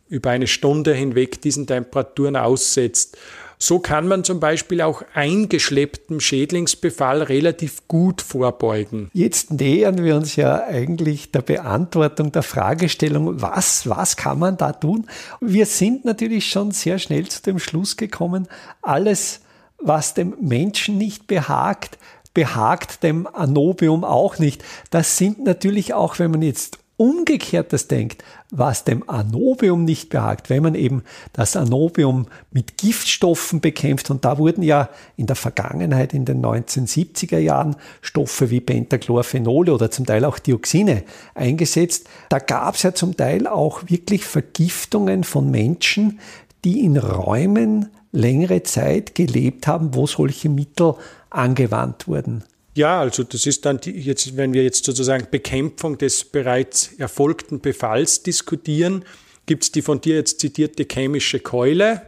über 0.09 0.31
eine 0.31 0.47
Stunde 0.47 0.93
hinweg 0.93 1.41
diesen 1.41 1.67
Temperaturen 1.67 2.37
aussetzt. 2.37 3.17
So 3.65 3.79
kann 3.79 4.07
man 4.07 4.25
zum 4.25 4.41
Beispiel 4.41 4.83
auch 4.83 5.03
eingeschlepptem 5.15 6.21
Schädlingsbefall 6.21 7.23
relativ 7.23 7.89
gut 7.89 8.21
vorbeugen. 8.21 9.09
Jetzt 9.15 9.53
nähern 9.53 10.05
wir 10.05 10.17
uns 10.17 10.37
ja 10.37 10.65
eigentlich 10.65 11.31
der 11.31 11.41
Beantwortung 11.41 12.31
der 12.31 12.43
Fragestellung, 12.43 13.41
was, 13.41 13.89
was 13.89 14.19
kann 14.19 14.39
man 14.39 14.59
da 14.59 14.73
tun? 14.73 15.07
Wir 15.41 15.65
sind 15.65 16.05
natürlich 16.05 16.51
schon 16.51 16.73
sehr 16.73 16.99
schnell 16.99 17.27
zu 17.29 17.41
dem 17.41 17.59
Schluss 17.59 17.97
gekommen, 17.97 18.49
alles, 18.83 19.41
was 19.79 20.13
dem 20.13 20.35
Menschen 20.43 20.99
nicht 20.99 21.27
behagt, 21.27 21.97
behagt 22.35 23.03
dem 23.03 23.27
Anobium 23.27 24.05
auch 24.05 24.39
nicht. 24.39 24.63
Das 24.91 25.17
sind 25.17 25.43
natürlich 25.43 25.95
auch, 25.95 26.19
wenn 26.19 26.33
man 26.33 26.43
jetzt 26.43 26.84
umgekehrt 26.97 27.73
das 27.73 27.89
denkt, 27.89 28.23
was 28.51 28.85
dem 28.85 29.09
Anobium 29.09 29.85
nicht 29.85 30.11
behagt, 30.11 30.49
wenn 30.49 30.63
man 30.63 30.75
eben 30.75 31.03
das 31.33 31.57
Anobium 31.57 32.27
mit 32.53 32.79
Giftstoffen 32.79 33.61
bekämpft, 33.61 34.11
und 34.11 34.25
da 34.25 34.39
wurden 34.39 34.63
ja 34.63 34.89
in 35.17 35.27
der 35.27 35.37
Vergangenheit, 35.37 36.15
in 36.15 36.25
den 36.25 36.45
1970er 36.45 37.39
Jahren, 37.39 37.77
Stoffe 38.01 38.51
wie 38.51 38.61
Pentachlorphenole 38.61 39.75
oder 39.75 39.91
zum 39.91 40.07
Teil 40.07 40.25
auch 40.25 40.39
Dioxine 40.39 41.03
eingesetzt, 41.35 42.09
da 42.29 42.39
gab 42.39 42.77
es 42.77 42.85
ja 42.85 42.95
zum 42.95 43.17
Teil 43.17 43.47
auch 43.47 43.83
wirklich 43.89 44.25
Vergiftungen 44.25 45.25
von 45.25 45.51
Menschen, 45.51 46.21
die 46.65 46.85
in 46.85 46.97
Räumen 46.97 47.91
längere 48.13 48.63
Zeit 48.63 49.15
gelebt 49.15 49.67
haben, 49.67 49.95
wo 49.95 50.07
solche 50.07 50.49
Mittel 50.49 50.95
angewandt 51.31 52.07
wurden. 52.07 52.45
Ja, 52.75 53.01
also 53.01 53.23
das 53.23 53.47
ist 53.47 53.65
dann 53.65 53.79
die, 53.79 53.93
jetzt, 53.93 54.37
wenn 54.37 54.53
wir 54.53 54.65
jetzt 54.65 54.85
sozusagen 54.85 55.29
Bekämpfung 55.31 55.97
des 55.97 56.25
bereits 56.25 56.93
erfolgten 56.99 57.61
Befalls 57.61 58.23
diskutieren, 58.23 59.05
gibt 59.47 59.63
es 59.65 59.73
die 59.73 59.83
von 59.83 60.01
dir 60.01 60.17
jetzt 60.17 60.41
zitierte 60.41 60.87
chemische 60.91 61.39
Keule, 61.39 62.03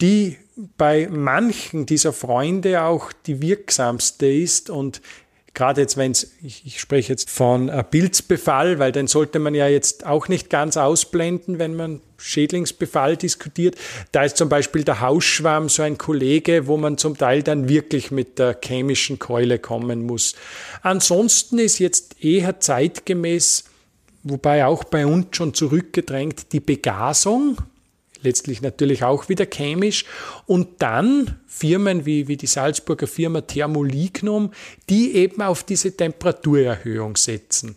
die 0.00 0.36
bei 0.76 1.08
manchen 1.10 1.86
dieser 1.86 2.12
Freunde 2.12 2.82
auch 2.82 3.12
die 3.26 3.42
wirksamste 3.42 4.26
ist 4.26 4.70
und 4.70 5.02
gerade 5.56 5.80
jetzt, 5.80 5.96
wenn 5.96 6.12
es, 6.12 6.34
ich, 6.42 6.62
ich, 6.64 6.78
spreche 6.78 7.12
jetzt 7.12 7.30
von 7.30 7.72
Pilzbefall, 7.90 8.78
weil 8.78 8.92
den 8.92 9.08
sollte 9.08 9.40
man 9.40 9.54
ja 9.54 9.66
jetzt 9.66 10.06
auch 10.06 10.28
nicht 10.28 10.50
ganz 10.50 10.76
ausblenden, 10.76 11.58
wenn 11.58 11.74
man 11.74 12.00
Schädlingsbefall 12.18 13.16
diskutiert. 13.16 13.74
Da 14.12 14.22
ist 14.22 14.36
zum 14.36 14.48
Beispiel 14.48 14.84
der 14.84 15.00
Hausschwamm 15.00 15.68
so 15.68 15.82
ein 15.82 15.98
Kollege, 15.98 16.66
wo 16.66 16.76
man 16.76 16.98
zum 16.98 17.16
Teil 17.16 17.42
dann 17.42 17.68
wirklich 17.68 18.10
mit 18.10 18.38
der 18.38 18.58
chemischen 18.62 19.18
Keule 19.18 19.58
kommen 19.58 20.04
muss. 20.04 20.34
Ansonsten 20.82 21.58
ist 21.58 21.78
jetzt 21.78 22.22
eher 22.22 22.60
zeitgemäß, 22.60 23.64
wobei 24.22 24.66
auch 24.66 24.84
bei 24.84 25.06
uns 25.06 25.28
schon 25.32 25.54
zurückgedrängt, 25.54 26.52
die 26.52 26.60
Begasung. 26.60 27.56
Letztlich 28.22 28.62
natürlich 28.62 29.04
auch 29.04 29.28
wieder 29.28 29.46
chemisch. 29.46 30.04
Und 30.46 30.82
dann 30.82 31.38
Firmen 31.46 32.06
wie, 32.06 32.28
wie 32.28 32.36
die 32.36 32.46
Salzburger 32.46 33.06
Firma 33.06 33.40
Thermolignum, 33.40 34.52
die 34.88 35.14
eben 35.14 35.42
auf 35.42 35.64
diese 35.64 35.96
Temperaturerhöhung 35.96 37.16
setzen. 37.16 37.76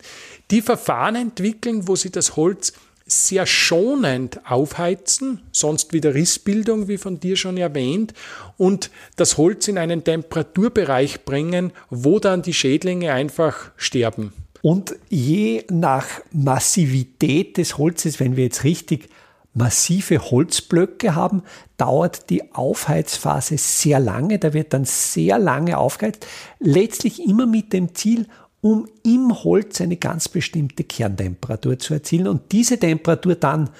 Die 0.50 0.62
Verfahren 0.62 1.16
entwickeln, 1.16 1.88
wo 1.88 1.96
sie 1.96 2.10
das 2.10 2.36
Holz 2.36 2.72
sehr 3.06 3.46
schonend 3.46 4.40
aufheizen, 4.48 5.42
sonst 5.52 5.92
wieder 5.92 6.14
Rissbildung, 6.14 6.88
wie 6.88 6.98
von 6.98 7.18
dir 7.18 7.36
schon 7.36 7.56
erwähnt, 7.56 8.14
und 8.56 8.90
das 9.16 9.36
Holz 9.36 9.68
in 9.68 9.78
einen 9.78 10.04
Temperaturbereich 10.04 11.24
bringen, 11.24 11.72
wo 11.88 12.18
dann 12.18 12.42
die 12.42 12.54
Schädlinge 12.54 13.12
einfach 13.12 13.72
sterben. 13.76 14.32
Und 14.62 14.94
je 15.08 15.64
nach 15.70 16.06
Massivität 16.32 17.56
des 17.56 17.78
Holzes, 17.78 18.20
wenn 18.20 18.36
wir 18.36 18.44
jetzt 18.44 18.64
richtig 18.64 19.08
massive 19.54 20.30
Holzblöcke 20.30 21.14
haben, 21.14 21.42
dauert 21.76 22.30
die 22.30 22.54
Aufheizphase 22.54 23.58
sehr 23.58 23.98
lange. 23.98 24.38
Da 24.38 24.52
wird 24.52 24.72
dann 24.72 24.84
sehr 24.84 25.38
lange 25.38 25.78
aufgeheizt. 25.78 26.26
Letztlich 26.58 27.26
immer 27.26 27.46
mit 27.46 27.72
dem 27.72 27.94
Ziel, 27.94 28.26
um 28.60 28.86
im 29.02 29.42
Holz 29.42 29.80
eine 29.80 29.96
ganz 29.96 30.28
bestimmte 30.28 30.84
Kerntemperatur 30.84 31.78
zu 31.78 31.94
erzielen 31.94 32.28
und 32.28 32.52
diese 32.52 32.78
Temperatur 32.78 33.34
dann 33.34 33.70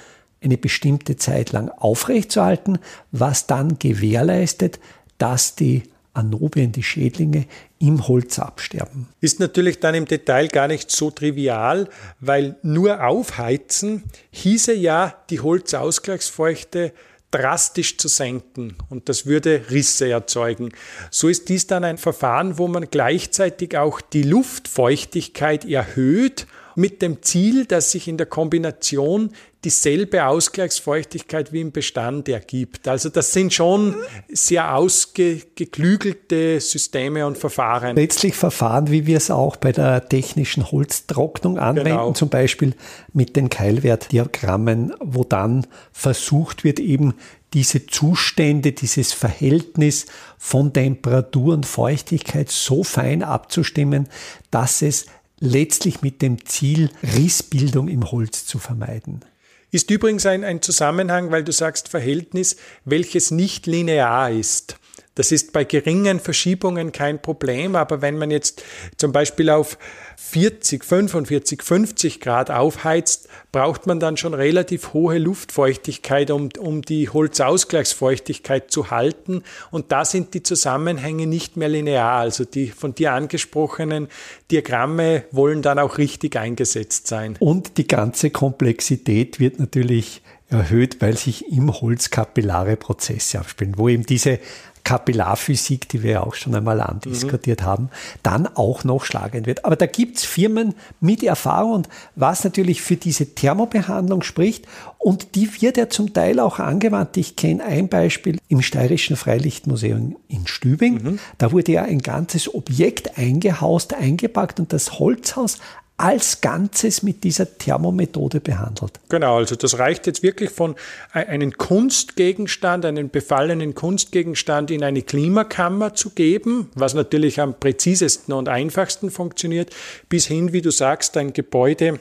eine 0.42 0.56
bestimmte 0.56 1.16
Zeit 1.16 1.52
lang 1.52 1.68
aufrechtzuerhalten, 1.68 2.78
was 3.12 3.46
dann 3.46 3.78
gewährleistet, 3.78 4.80
dass 5.18 5.54
die 5.54 5.82
Anobien, 6.12 6.72
die 6.72 6.82
Schädlinge, 6.82 7.46
im 7.78 8.06
Holz 8.08 8.38
absterben. 8.38 9.08
Ist 9.20 9.40
natürlich 9.40 9.80
dann 9.80 9.94
im 9.94 10.06
Detail 10.06 10.48
gar 10.48 10.68
nicht 10.68 10.90
so 10.90 11.10
trivial, 11.10 11.88
weil 12.20 12.56
nur 12.62 13.04
aufheizen 13.04 14.04
hieße 14.30 14.74
ja, 14.74 15.14
die 15.30 15.40
Holzausgleichsfeuchte 15.40 16.92
drastisch 17.30 17.96
zu 17.96 18.08
senken 18.08 18.76
und 18.88 19.08
das 19.08 19.24
würde 19.24 19.66
Risse 19.70 20.08
erzeugen. 20.08 20.70
So 21.10 21.28
ist 21.28 21.48
dies 21.48 21.66
dann 21.66 21.84
ein 21.84 21.96
Verfahren, 21.96 22.58
wo 22.58 22.66
man 22.66 22.90
gleichzeitig 22.90 23.78
auch 23.78 24.00
die 24.00 24.24
Luftfeuchtigkeit 24.24 25.64
erhöht 25.64 26.46
mit 26.80 27.02
dem 27.02 27.22
Ziel, 27.22 27.66
dass 27.66 27.90
sich 27.90 28.08
in 28.08 28.16
der 28.16 28.26
Kombination 28.26 29.30
dieselbe 29.64 30.24
Ausgleichsfeuchtigkeit 30.24 31.52
wie 31.52 31.60
im 31.60 31.70
Bestand 31.70 32.28
ergibt. 32.30 32.88
Also 32.88 33.10
das 33.10 33.34
sind 33.34 33.52
schon 33.52 33.94
sehr 34.28 34.74
ausgeklügelte 34.74 36.58
Systeme 36.60 37.26
und 37.26 37.36
Verfahren. 37.36 37.96
Letztlich 37.96 38.34
Verfahren, 38.34 38.90
wie 38.90 39.06
wir 39.06 39.18
es 39.18 39.30
auch 39.30 39.56
bei 39.56 39.72
der 39.72 40.08
technischen 40.08 40.70
Holztrocknung 40.70 41.58
anwenden, 41.58 41.90
genau. 41.90 42.12
zum 42.12 42.30
Beispiel 42.30 42.74
mit 43.12 43.36
den 43.36 43.50
Keilwertdiagrammen, 43.50 44.94
wo 45.00 45.24
dann 45.24 45.66
versucht 45.92 46.64
wird, 46.64 46.80
eben 46.80 47.14
diese 47.52 47.86
Zustände, 47.86 48.72
dieses 48.72 49.12
Verhältnis 49.12 50.06
von 50.38 50.72
Temperatur 50.72 51.52
und 51.52 51.66
Feuchtigkeit 51.66 52.48
so 52.48 52.84
fein 52.84 53.22
abzustimmen, 53.22 54.08
dass 54.50 54.80
es 54.82 55.06
letztlich 55.40 56.02
mit 56.02 56.22
dem 56.22 56.44
Ziel, 56.44 56.90
Rissbildung 57.02 57.88
im 57.88 58.10
Holz 58.10 58.46
zu 58.46 58.58
vermeiden. 58.58 59.24
Ist 59.72 59.90
übrigens 59.90 60.26
ein, 60.26 60.44
ein 60.44 60.62
Zusammenhang, 60.62 61.30
weil 61.30 61.44
du 61.44 61.52
sagst 61.52 61.88
Verhältnis, 61.88 62.56
welches 62.84 63.30
nicht 63.30 63.66
linear 63.66 64.30
ist. 64.30 64.76
Das 65.14 65.32
ist 65.32 65.52
bei 65.52 65.64
geringen 65.64 66.20
Verschiebungen 66.20 66.92
kein 66.92 67.20
Problem, 67.20 67.76
aber 67.76 68.00
wenn 68.00 68.16
man 68.16 68.30
jetzt 68.30 68.62
zum 68.96 69.12
Beispiel 69.12 69.50
auf 69.50 69.76
40, 70.22 70.84
45, 70.84 71.62
50 71.62 72.20
Grad 72.20 72.50
aufheizt, 72.50 73.28
braucht 73.50 73.86
man 73.86 73.98
dann 73.98 74.16
schon 74.16 74.34
relativ 74.34 74.92
hohe 74.92 75.18
Luftfeuchtigkeit, 75.18 76.30
um, 76.30 76.50
um 76.58 76.82
die 76.82 77.08
Holzausgleichsfeuchtigkeit 77.08 78.70
zu 78.70 78.92
halten. 78.92 79.42
Und 79.72 79.90
da 79.90 80.04
sind 80.04 80.34
die 80.34 80.42
Zusammenhänge 80.42 81.26
nicht 81.26 81.56
mehr 81.56 81.68
linear. 81.68 82.20
Also 82.20 82.44
die 82.44 82.68
von 82.68 82.94
dir 82.94 83.12
angesprochenen 83.12 84.06
Diagramme 84.52 85.24
wollen 85.32 85.62
dann 85.62 85.80
auch 85.80 85.98
richtig 85.98 86.36
eingesetzt 86.36 87.08
sein. 87.08 87.36
Und 87.40 87.76
die 87.78 87.88
ganze 87.88 88.30
Komplexität 88.30 89.40
wird 89.40 89.58
natürlich 89.58 90.22
erhöht, 90.50 91.00
weil 91.00 91.16
sich 91.16 91.50
im 91.50 91.72
Holz 91.80 92.10
kapillare 92.10 92.76
Prozesse 92.76 93.38
abspielen, 93.38 93.78
wo 93.78 93.88
eben 93.88 94.04
diese 94.04 94.38
Kapillarphysik, 94.84 95.88
die 95.88 96.02
wir 96.02 96.10
ja 96.12 96.22
auch 96.22 96.34
schon 96.34 96.54
einmal 96.54 96.80
andiskutiert 96.80 97.60
mhm. 97.60 97.66
haben, 97.66 97.88
dann 98.22 98.46
auch 98.46 98.84
noch 98.84 99.04
schlagend 99.04 99.46
wird. 99.46 99.64
Aber 99.64 99.76
da 99.76 99.86
gibt 99.86 100.18
es 100.18 100.24
Firmen 100.24 100.74
mit 101.00 101.22
Erfahrung 101.22 101.72
und 101.72 101.88
was 102.16 102.44
natürlich 102.44 102.82
für 102.82 102.96
diese 102.96 103.34
Thermobehandlung 103.34 104.22
spricht 104.22 104.66
und 104.98 105.34
die 105.34 105.62
wird 105.62 105.78
ja 105.78 105.88
zum 105.88 106.12
Teil 106.12 106.38
auch 106.40 106.58
angewandt. 106.58 107.16
Ich 107.16 107.34
kenne 107.34 107.64
ein 107.64 107.88
Beispiel 107.88 108.38
im 108.48 108.60
Steirischen 108.60 109.16
Freilichtmuseum 109.16 110.16
in 110.28 110.46
Stübing. 110.46 111.02
Mhm. 111.02 111.18
Da 111.38 111.52
wurde 111.52 111.72
ja 111.72 111.84
ein 111.84 112.00
ganzes 112.00 112.52
Objekt 112.54 113.16
eingehaust, 113.16 113.94
eingepackt 113.94 114.60
und 114.60 114.74
das 114.74 114.98
Holzhaus 114.98 115.58
als 116.00 116.40
Ganzes 116.40 117.02
mit 117.02 117.24
dieser 117.24 117.58
Thermomethode 117.58 118.40
behandelt. 118.40 118.98
Genau, 119.10 119.36
also 119.36 119.54
das 119.54 119.78
reicht 119.78 120.06
jetzt 120.06 120.22
wirklich 120.22 120.48
von 120.48 120.74
einem 121.12 121.52
Kunstgegenstand, 121.52 122.86
einen 122.86 123.10
befallenen 123.10 123.74
Kunstgegenstand 123.74 124.70
in 124.70 124.82
eine 124.82 125.02
Klimakammer 125.02 125.92
zu 125.92 126.10
geben, 126.10 126.70
was 126.74 126.94
natürlich 126.94 127.38
am 127.38 127.52
präzisesten 127.52 128.32
und 128.32 128.48
einfachsten 128.48 129.10
funktioniert, 129.10 129.74
bis 130.08 130.26
hin, 130.26 130.54
wie 130.54 130.62
du 130.62 130.70
sagst, 130.70 131.18
ein 131.18 131.34
Gebäude 131.34 132.00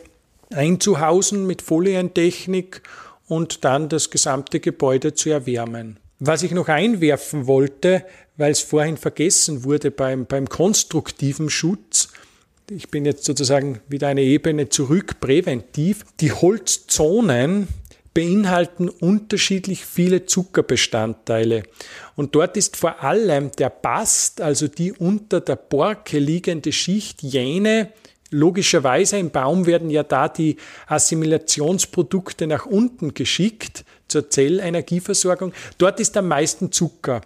einzuhausen 0.53 1.45
mit 1.45 1.61
Folientechnik 1.61 2.81
und 3.27 3.65
dann 3.65 3.89
das 3.89 4.11
gesamte 4.11 4.61
Gebäude 4.61 5.13
zu 5.13 5.29
erwärmen. 5.29 5.97
Was 6.19 6.43
ich 6.43 6.51
noch 6.51 6.69
einwerfen 6.69 7.47
wollte, 7.47 8.05
weil 8.37 8.53
es 8.53 8.61
vorhin 8.61 8.95
vergessen 8.95 9.65
wurde 9.65 9.91
beim, 9.91 10.25
beim 10.25 10.47
konstruktiven 10.47 11.49
Schutz, 11.49 12.07
ich 12.71 12.89
bin 12.89 13.05
jetzt 13.05 13.25
sozusagen 13.25 13.79
wieder 13.87 14.07
eine 14.07 14.21
Ebene 14.21 14.69
zurück, 14.69 15.19
präventiv. 15.19 16.05
Die 16.19 16.31
Holzzonen 16.31 17.67
beinhalten 18.13 18.89
unterschiedlich 18.89 19.85
viele 19.85 20.25
Zuckerbestandteile. 20.25 21.63
Und 22.15 22.35
dort 22.35 22.57
ist 22.57 22.77
vor 22.77 23.03
allem 23.03 23.51
der 23.57 23.69
Bast, 23.69 24.41
also 24.41 24.67
die 24.67 24.91
unter 24.91 25.41
der 25.41 25.55
Borke 25.55 26.19
liegende 26.19 26.71
Schicht, 26.71 27.21
jene, 27.21 27.91
logischerweise 28.31 29.17
im 29.17 29.31
Baum 29.31 29.65
werden 29.65 29.89
ja 29.89 30.03
da 30.03 30.27
die 30.27 30.57
Assimilationsprodukte 30.87 32.47
nach 32.47 32.65
unten 32.65 33.13
geschickt, 33.13 33.85
zur 34.09 34.29
Zellenergieversorgung. 34.29 35.53
Dort 35.77 35.99
ist 35.99 36.17
am 36.17 36.27
meisten 36.27 36.71
Zucker. 36.71 37.21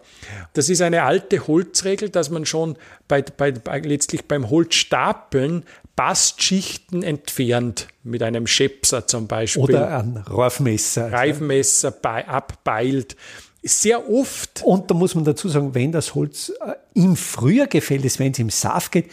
Das 0.53 0.69
ist 0.69 0.81
eine 0.81 1.03
alte 1.03 1.47
Holzregel, 1.47 2.09
dass 2.09 2.29
man 2.29 2.45
schon 2.45 2.77
bei, 3.07 3.21
bei, 3.21 3.51
bei, 3.51 3.79
letztlich 3.79 4.25
beim 4.25 4.49
Holzstapeln 4.49 5.63
Bastschichten 5.95 7.03
entfernt, 7.03 7.87
mit 8.03 8.23
einem 8.23 8.47
Schepser 8.47 9.05
zum 9.05 9.27
Beispiel. 9.27 9.63
Oder 9.63 9.99
ein 9.99 10.17
Reifmesser. 10.17 11.11
Reifmesser 11.11 11.91
bei, 11.91 12.27
abbeilt. 12.27 13.15
Sehr 13.61 14.09
oft. 14.09 14.61
Und 14.63 14.89
da 14.89 14.95
muss 14.95 15.15
man 15.15 15.23
dazu 15.23 15.47
sagen, 15.47 15.73
wenn 15.73 15.91
das 15.91 16.15
Holz 16.15 16.49
äh, 16.49 16.73
im 16.95 17.15
Frühjahr 17.15 17.67
gefällt 17.67 18.03
ist, 18.03 18.19
wenn 18.19 18.31
es 18.31 18.39
im 18.39 18.49
Saft 18.49 18.91
geht, 18.91 19.09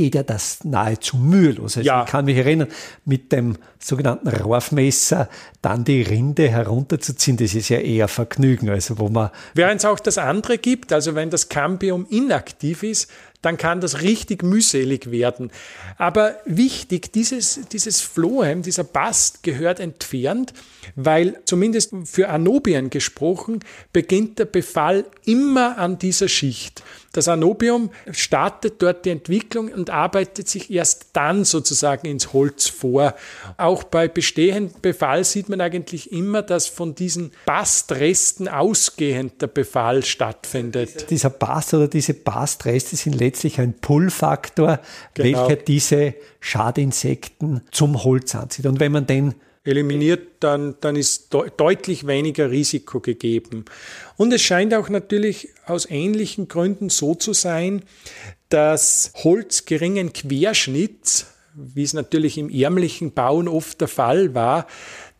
geht 0.00 0.14
ja 0.14 0.22
das 0.22 0.64
nahezu 0.64 1.18
mühelos. 1.18 1.76
Also 1.76 1.86
ja. 1.86 2.04
Ich 2.04 2.10
kann 2.10 2.24
mich 2.24 2.38
erinnern, 2.38 2.68
mit 3.04 3.32
dem 3.32 3.56
sogenannten 3.78 4.28
Rohrfmesser 4.28 5.28
dann 5.60 5.84
die 5.84 6.00
Rinde 6.00 6.48
herunterzuziehen, 6.48 7.36
das 7.36 7.54
ist 7.54 7.68
ja 7.68 7.78
eher 7.78 8.08
Vergnügen. 8.08 8.70
Also 8.70 8.98
wo 8.98 9.08
man 9.08 9.30
Während 9.54 9.80
es 9.80 9.84
auch 9.84 10.00
das 10.00 10.16
andere 10.16 10.56
gibt, 10.56 10.92
also 10.92 11.14
wenn 11.14 11.28
das 11.28 11.50
Cambium 11.50 12.06
inaktiv 12.08 12.82
ist, 12.82 13.10
dann 13.42 13.56
kann 13.56 13.80
das 13.80 14.02
richtig 14.02 14.42
mühselig 14.42 15.10
werden. 15.10 15.50
Aber 15.96 16.36
wichtig, 16.44 17.12
dieses, 17.12 17.60
dieses 17.72 18.00
Phloem, 18.00 18.62
dieser 18.62 18.84
Bast 18.84 19.42
gehört 19.42 19.80
entfernt, 19.80 20.52
weil 20.94 21.40
zumindest 21.44 21.94
für 22.04 22.28
Anobien 22.28 22.90
gesprochen, 22.90 23.60
beginnt 23.92 24.38
der 24.38 24.44
Befall 24.44 25.04
immer 25.24 25.78
an 25.78 25.98
dieser 25.98 26.28
Schicht. 26.28 26.82
Das 27.12 27.26
Anobium 27.26 27.90
startet 28.12 28.80
dort 28.82 29.04
die 29.04 29.10
Entwicklung 29.10 29.72
und 29.72 29.90
arbeitet 29.90 30.48
sich 30.48 30.70
erst 30.70 31.08
dann 31.12 31.44
sozusagen 31.44 32.06
ins 32.06 32.32
Holz 32.32 32.68
vor. 32.68 33.14
Auch 33.56 33.82
bei 33.82 34.06
bestehendem 34.06 34.80
Befall 34.80 35.24
sieht 35.24 35.48
man 35.48 35.60
eigentlich 35.60 36.12
immer, 36.12 36.42
dass 36.42 36.68
von 36.68 36.94
diesen 36.94 37.32
Bastresten 37.46 38.46
ausgehend 38.46 39.42
der 39.42 39.48
Befall 39.48 40.04
stattfindet. 40.04 41.10
Dieser 41.10 41.30
Bast 41.30 41.74
oder 41.74 41.88
diese 41.88 42.14
Bastreste 42.14 42.94
sind 42.94 43.14
letztlich 43.14 43.58
ein 43.58 43.74
Pull-Faktor, 43.74 44.78
genau. 45.14 45.48
welcher 45.48 45.56
diese 45.56 46.14
Schadinsekten 46.38 47.62
zum 47.72 48.04
Holz 48.04 48.36
anzieht. 48.36 48.66
Und 48.66 48.78
wenn 48.78 48.92
man 48.92 49.06
den 49.06 49.34
eliminiert, 49.70 50.28
dann, 50.40 50.74
dann 50.80 50.96
ist 50.96 51.32
de 51.32 51.50
deutlich 51.56 52.06
weniger 52.06 52.50
Risiko 52.50 53.00
gegeben. 53.00 53.64
Und 54.16 54.32
es 54.32 54.42
scheint 54.42 54.74
auch 54.74 54.88
natürlich 54.88 55.48
aus 55.66 55.88
ähnlichen 55.88 56.48
Gründen 56.48 56.90
so 56.90 57.14
zu 57.14 57.32
sein, 57.32 57.82
dass 58.48 59.12
Holz 59.22 59.64
geringen 59.64 60.12
Querschnitts 60.12 61.26
wie 61.54 61.82
es 61.82 61.94
natürlich 61.94 62.38
im 62.38 62.50
ärmlichen 62.50 63.12
Bauen 63.12 63.48
oft 63.48 63.80
der 63.80 63.88
Fall 63.88 64.34
war, 64.34 64.66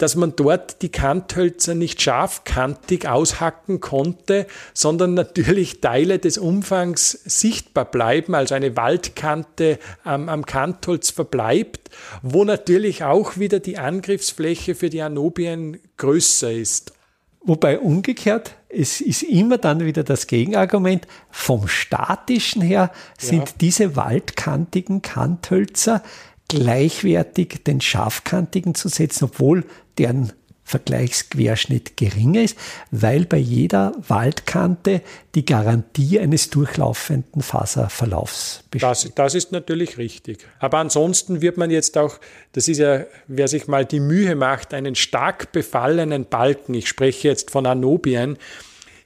dass 0.01 0.17
man 0.17 0.35
dort 0.35 0.81
die 0.81 0.89
Kanthölzer 0.89 1.75
nicht 1.75 2.01
scharfkantig 2.01 3.07
aushacken 3.07 3.81
konnte, 3.81 4.47
sondern 4.73 5.13
natürlich 5.13 5.83
Teile 5.83 6.19
des 6.19 6.39
Umfangs 6.39 7.11
sichtbar 7.11 7.85
bleiben, 7.85 8.35
also 8.35 8.55
eine 8.55 8.79
Waldkante 8.79 9.79
am, 10.03 10.31
am 10.31 10.47
Kantholz 10.47 11.11
verbleibt, 11.11 11.91
wo 12.23 12.45
natürlich 12.45 13.05
auch 13.05 13.37
wieder 13.37 13.61
die 13.61 13.77
Angriffsfläche 13.77 14.75
für 14.75 14.89
die 14.89 15.03
Anobien 15.03 15.79
größer 15.99 16.51
ist. 16.51 16.95
Wobei 17.43 17.79
umgekehrt, 17.79 18.55
es 18.69 19.01
ist 19.01 19.23
immer 19.23 19.59
dann 19.59 19.85
wieder 19.85 20.05
das 20.05 20.27
Gegenargument, 20.27 21.07
vom 21.31 21.69
statischen 21.69 22.63
her 22.63 22.91
sind 23.19 23.49
ja. 23.49 23.55
diese 23.61 23.97
waldkantigen 23.97 25.03
Kanthölzer 25.03 26.03
gleichwertig 26.51 27.63
den 27.65 27.81
scharfkantigen 27.81 28.75
zu 28.75 28.89
setzen, 28.89 29.25
obwohl 29.25 29.65
deren 29.99 30.33
Vergleichsquerschnitt 30.65 31.97
geringer 31.97 32.43
ist, 32.43 32.57
weil 32.93 33.25
bei 33.25 33.39
jeder 33.39 33.93
Waldkante 34.07 35.03
die 35.35 35.45
Garantie 35.45 36.21
eines 36.21 36.49
durchlaufenden 36.51 37.43
Faserverlaufs 37.43 38.63
besteht. 38.71 38.89
Das, 38.89 39.11
das, 39.17 39.35
ist 39.35 39.51
natürlich 39.51 39.99
richtig. 39.99 40.47
Aber 40.61 40.79
ansonsten 40.79 41.41
wird 41.41 41.57
man 41.57 41.71
jetzt 41.73 41.99
auch, 41.99 42.19
das 42.53 42.69
ist 42.69 42.79
ja, 42.79 43.05
wer 43.27 43.49
sich 43.49 43.67
mal 43.67 43.85
die 43.85 43.99
Mühe 43.99 44.37
macht, 44.37 44.73
einen 44.73 44.95
stark 44.95 45.51
befallenen 45.51 46.27
Balken, 46.27 46.75
ich 46.75 46.87
spreche 46.87 47.27
jetzt 47.27 47.51
von 47.51 47.67
Anobien, 47.67 48.39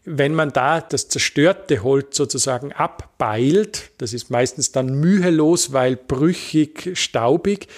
wenn 0.05 0.35
man 0.35 0.53
da 0.53 0.81
das 0.81 1.09
zerstörte 1.09 1.83
Holz 1.83 2.17
sozusagen 2.17 2.73
abbeilt, 2.73 3.91
das 3.99 4.13
ist 4.13 4.31
meistens 4.31 4.73
dann 4.73 5.01
mühelos, 5.01 5.73
weil 5.73 5.97
brüchig, 5.97 6.91
staubig, 6.95 7.69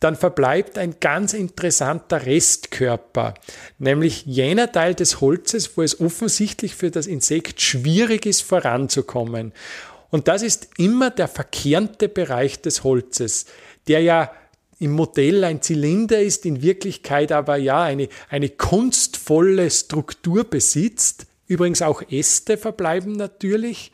dann 0.00 0.16
verbleibt 0.16 0.78
ein 0.78 0.96
ganz 1.00 1.34
interessanter 1.34 2.24
Restkörper, 2.24 3.34
nämlich 3.78 4.24
jener 4.26 4.70
Teil 4.70 4.94
des 4.94 5.20
Holzes, 5.20 5.76
wo 5.76 5.82
es 5.82 6.00
offensichtlich 6.00 6.74
für 6.74 6.90
das 6.90 7.06
Insekt 7.06 7.60
schwierig 7.60 8.24
ist, 8.24 8.42
voranzukommen. 8.42 9.52
Und 10.10 10.28
das 10.28 10.42
ist 10.42 10.68
immer 10.78 11.10
der 11.10 11.28
verkernte 11.28 12.08
Bereich 12.08 12.62
des 12.62 12.84
Holzes, 12.84 13.46
der 13.88 14.00
ja 14.00 14.30
im 14.78 14.92
Modell 14.92 15.42
ein 15.44 15.60
Zylinder 15.60 16.20
ist, 16.20 16.46
in 16.46 16.62
Wirklichkeit 16.62 17.32
aber 17.32 17.56
ja 17.56 17.82
eine, 17.82 18.08
eine 18.28 18.48
kunstvolle 18.48 19.70
Struktur 19.70 20.44
besitzt. 20.44 21.26
Übrigens 21.48 21.82
auch 21.82 22.02
Äste 22.10 22.56
verbleiben 22.56 23.12
natürlich. 23.12 23.90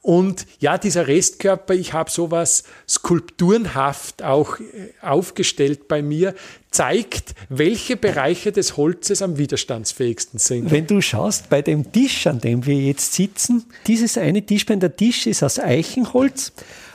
Und 0.00 0.46
ja, 0.60 0.78
dieser 0.78 1.08
Restkörper, 1.08 1.74
ich 1.74 1.92
habe 1.92 2.10
sowas 2.10 2.64
skulpturenhaft 2.88 4.22
auch 4.22 4.60
äh, 4.60 4.62
aufgestellt 5.02 5.88
bei 5.88 6.02
mir, 6.02 6.34
zeigt, 6.70 7.34
welche 7.48 7.96
Bereiche 7.96 8.52
des 8.52 8.76
Holzes 8.76 9.22
am 9.22 9.38
widerstandsfähigsten 9.38 10.38
sind. 10.38 10.70
Wenn 10.70 10.86
du 10.86 11.00
schaust, 11.00 11.50
bei 11.50 11.62
dem 11.62 11.90
Tisch, 11.90 12.26
an 12.26 12.40
dem 12.40 12.64
wir 12.64 12.76
jetzt 12.76 13.14
sitzen, 13.14 13.64
dieses 13.86 14.16
eine 14.16 14.42
Tischbein, 14.42 14.80
der 14.80 14.94
Tisch 14.94 15.26
ist 15.26 15.42
aus 15.42 15.58
Eichenholz. 15.58 16.52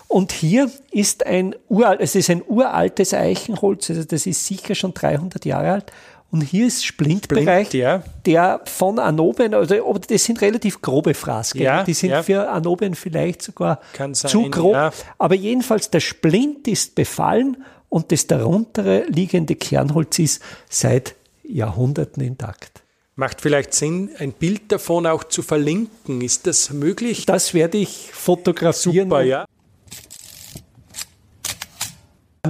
Und 0.07 0.31
hier 0.31 0.71
ist 0.91 1.25
ein, 1.25 1.55
ural, 1.69 1.97
es 1.99 2.13
ist 2.13 2.29
ein 2.29 2.43
uraltes 2.47 3.13
Eichenholz, 3.15 3.89
also 3.89 4.03
das 4.03 4.27
ist 4.27 4.45
sicher 4.45 4.75
schon 4.75 4.93
300 4.93 5.43
Jahre 5.43 5.71
alt. 5.71 5.91
Und 6.33 6.41
hier 6.41 6.65
ist 6.65 6.83
Splintbereich, 6.83 7.67
Splint, 7.67 7.83
ja. 7.83 8.03
der 8.25 8.61
von 8.65 8.97
Anoben, 8.97 9.53
also 9.53 9.75
das 10.09 10.23
sind 10.23 10.41
relativ 10.41 10.81
grobe 10.81 11.13
Frasken. 11.13 11.61
Ja, 11.61 11.83
die 11.83 11.93
sind 11.93 12.09
ja. 12.09 12.23
für 12.23 12.49
Anoben 12.49 12.95
vielleicht 12.95 13.43
sogar 13.43 13.79
sein, 13.95 14.15
zu 14.15 14.49
grob. 14.49 14.93
Aber 15.19 15.35
jedenfalls 15.35 15.91
der 15.91 15.99
Splint 15.99 16.67
ist 16.67 16.95
befallen 16.95 17.63
und 17.87 18.11
das 18.11 18.25
darunter 18.25 19.05
liegende 19.05 19.55
Kernholz 19.55 20.17
ist 20.17 20.41
seit 20.69 21.13
Jahrhunderten 21.43 22.23
intakt. 22.23 22.81
Macht 23.15 23.39
vielleicht 23.39 23.75
Sinn, 23.75 24.09
ein 24.17 24.31
Bild 24.31 24.71
davon 24.71 25.05
auch 25.05 25.25
zu 25.25 25.43
verlinken. 25.43 26.21
Ist 26.21 26.47
das 26.47 26.71
möglich? 26.71 27.27
Das 27.27 27.53
werde 27.53 27.77
ich 27.77 28.09
fotografieren. 28.11 29.09
Super, 29.09 29.21
ja. 29.21 29.45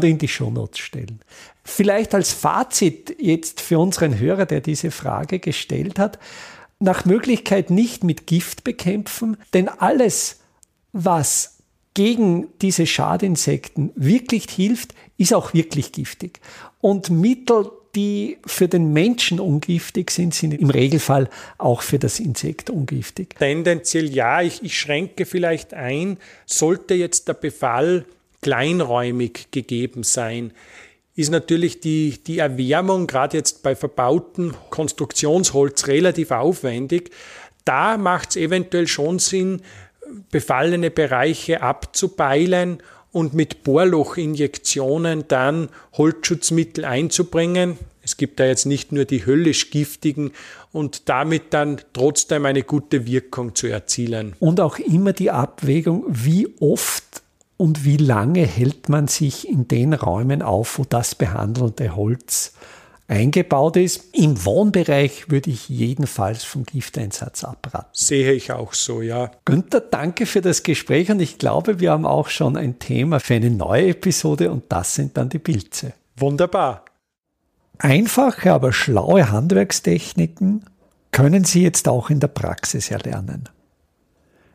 in 0.02 0.18
die 0.18 0.28
Shownotes 0.28 0.80
stellen. 0.80 1.20
Vielleicht 1.64 2.14
als 2.14 2.34
Fazit 2.34 3.16
jetzt 3.20 3.62
für 3.62 3.80
unseren 3.80 4.20
Hörer, 4.20 4.46
der 4.46 4.62
diese 4.62 4.92
Frage 4.92 5.40
gestellt 5.40 5.98
hat, 5.98 6.20
nach 6.80 7.06
Möglichkeit 7.06 7.70
nicht 7.70 8.04
mit 8.04 8.28
Gift 8.28 8.64
bekämpfen, 8.64 9.38
denn 9.54 9.70
alles, 9.70 10.42
was 10.92 11.60
gegen 11.94 12.48
diese 12.62 12.86
Schadinsekten 12.86 13.92
wirklich 13.96 14.50
hilft, 14.50 14.94
ist 15.18 15.34
auch 15.34 15.54
wirklich 15.54 15.92
giftig. 15.92 16.42
Und 16.82 17.10
Mittel, 17.10 17.70
die 17.96 18.38
für 18.46 18.68
den 18.68 18.92
Menschen 18.92 19.40
ungiftig 19.40 20.12
sind, 20.12 20.34
sind 20.34 20.54
im 20.54 20.72
Regelfall 20.72 21.30
auch 21.60 21.84
für 21.84 22.00
das 22.00 22.20
Insekt 22.20 22.70
ungiftig. 22.70 23.36
Tendenziell 23.38 24.10
ja, 24.10 24.42
ich, 24.42 24.64
ich 24.64 24.78
schränke 24.78 25.26
vielleicht 25.26 25.74
ein, 25.74 26.18
sollte 26.46 26.96
jetzt 26.96 27.28
der 27.28 27.36
Befall 27.36 28.06
kleinräumig 28.42 29.52
gegeben 29.52 30.04
sein, 30.04 30.52
ist 31.16 31.32
natürlich 31.32 31.80
die, 31.80 32.20
die 32.26 32.40
Erwärmung, 32.40 33.08
gerade 33.08 33.38
jetzt 33.38 33.64
bei 33.64 33.76
verbautem 33.76 34.56
Konstruktionsholz, 34.70 35.88
relativ 35.88 36.32
aufwendig. 36.32 37.12
Da 37.66 37.98
macht 37.98 38.32
es 38.32 38.36
eventuell 38.38 38.88
schon 38.88 39.20
Sinn, 39.20 39.62
befallene 40.32 40.92
Bereiche 40.92 41.62
abzubeilen 41.62 42.82
und 43.12 43.34
mit 43.34 43.64
Bohrlochinjektionen 43.64 45.26
dann 45.28 45.70
Holzschutzmittel 45.94 46.84
einzubringen. 46.84 47.78
Es 48.02 48.18
gibt 48.18 48.40
da 48.40 48.46
jetzt 48.46 48.66
nicht 48.66 48.92
nur 48.92 49.06
die 49.06 49.26
höllisch 49.26 49.70
giftigen 49.70 50.32
und 50.74 51.08
damit 51.08 51.54
dann 51.54 51.80
trotzdem 51.94 52.46
eine 52.46 52.64
gute 52.64 53.06
Wirkung 53.06 53.56
zu 53.56 53.68
erzielen. 53.68 54.36
Und 54.40 54.60
auch 54.60 54.78
immer 54.80 55.14
die 55.14 55.32
Abwägung, 55.32 56.04
wie 56.10 56.50
oft 56.60 57.23
und 57.58 57.86
wie 57.86 57.98
lange 57.98 58.46
hält 58.46 58.90
man 58.90 59.08
sich 59.08 59.48
in 59.48 59.68
den 59.68 59.94
Räumen 59.94 60.42
auf, 60.42 60.80
wo 60.80 60.84
das 60.84 61.16
behandelte 61.16 61.96
Holz 61.96 62.54
eingebaut 63.08 63.78
ist. 63.78 64.16
Im 64.16 64.44
Wohnbereich 64.46 65.30
würde 65.30 65.52
ich 65.52 65.70
jedenfalls 65.70 66.44
vom 66.44 66.64
Gifteinsatz 66.64 67.44
abraten. 67.44 67.90
Sehe 67.94 68.32
ich 68.32 68.52
auch 68.52 68.74
so, 68.74 69.02
ja. 69.02 69.32
Günther, 69.46 69.82
danke 69.82 70.26
für 70.26 70.42
das 70.42 70.64
Gespräch 70.64 71.12
und 71.12 71.20
ich 71.20 71.38
glaube, 71.38 71.80
wir 71.80 71.92
haben 71.92 72.06
auch 72.06 72.30
schon 72.30 72.58
ein 72.58 72.80
Thema 72.80 73.20
für 73.20 73.36
eine 73.36 73.50
neue 73.50 73.90
Episode 73.90 74.52
und 74.52 74.64
das 74.70 74.96
sind 74.96 75.18
dann 75.18 75.30
die 75.30 75.40
Pilze. 75.40 75.94
Wunderbar. 76.16 76.86
Einfache, 77.78 78.52
aber 78.52 78.72
schlaue 78.72 79.32
Handwerkstechniken 79.32 80.66
können 81.12 81.44
Sie 81.44 81.64
jetzt 81.64 81.88
auch 81.88 82.10
in 82.10 82.20
der 82.20 82.28
Praxis 82.28 82.90
erlernen. 82.90 83.50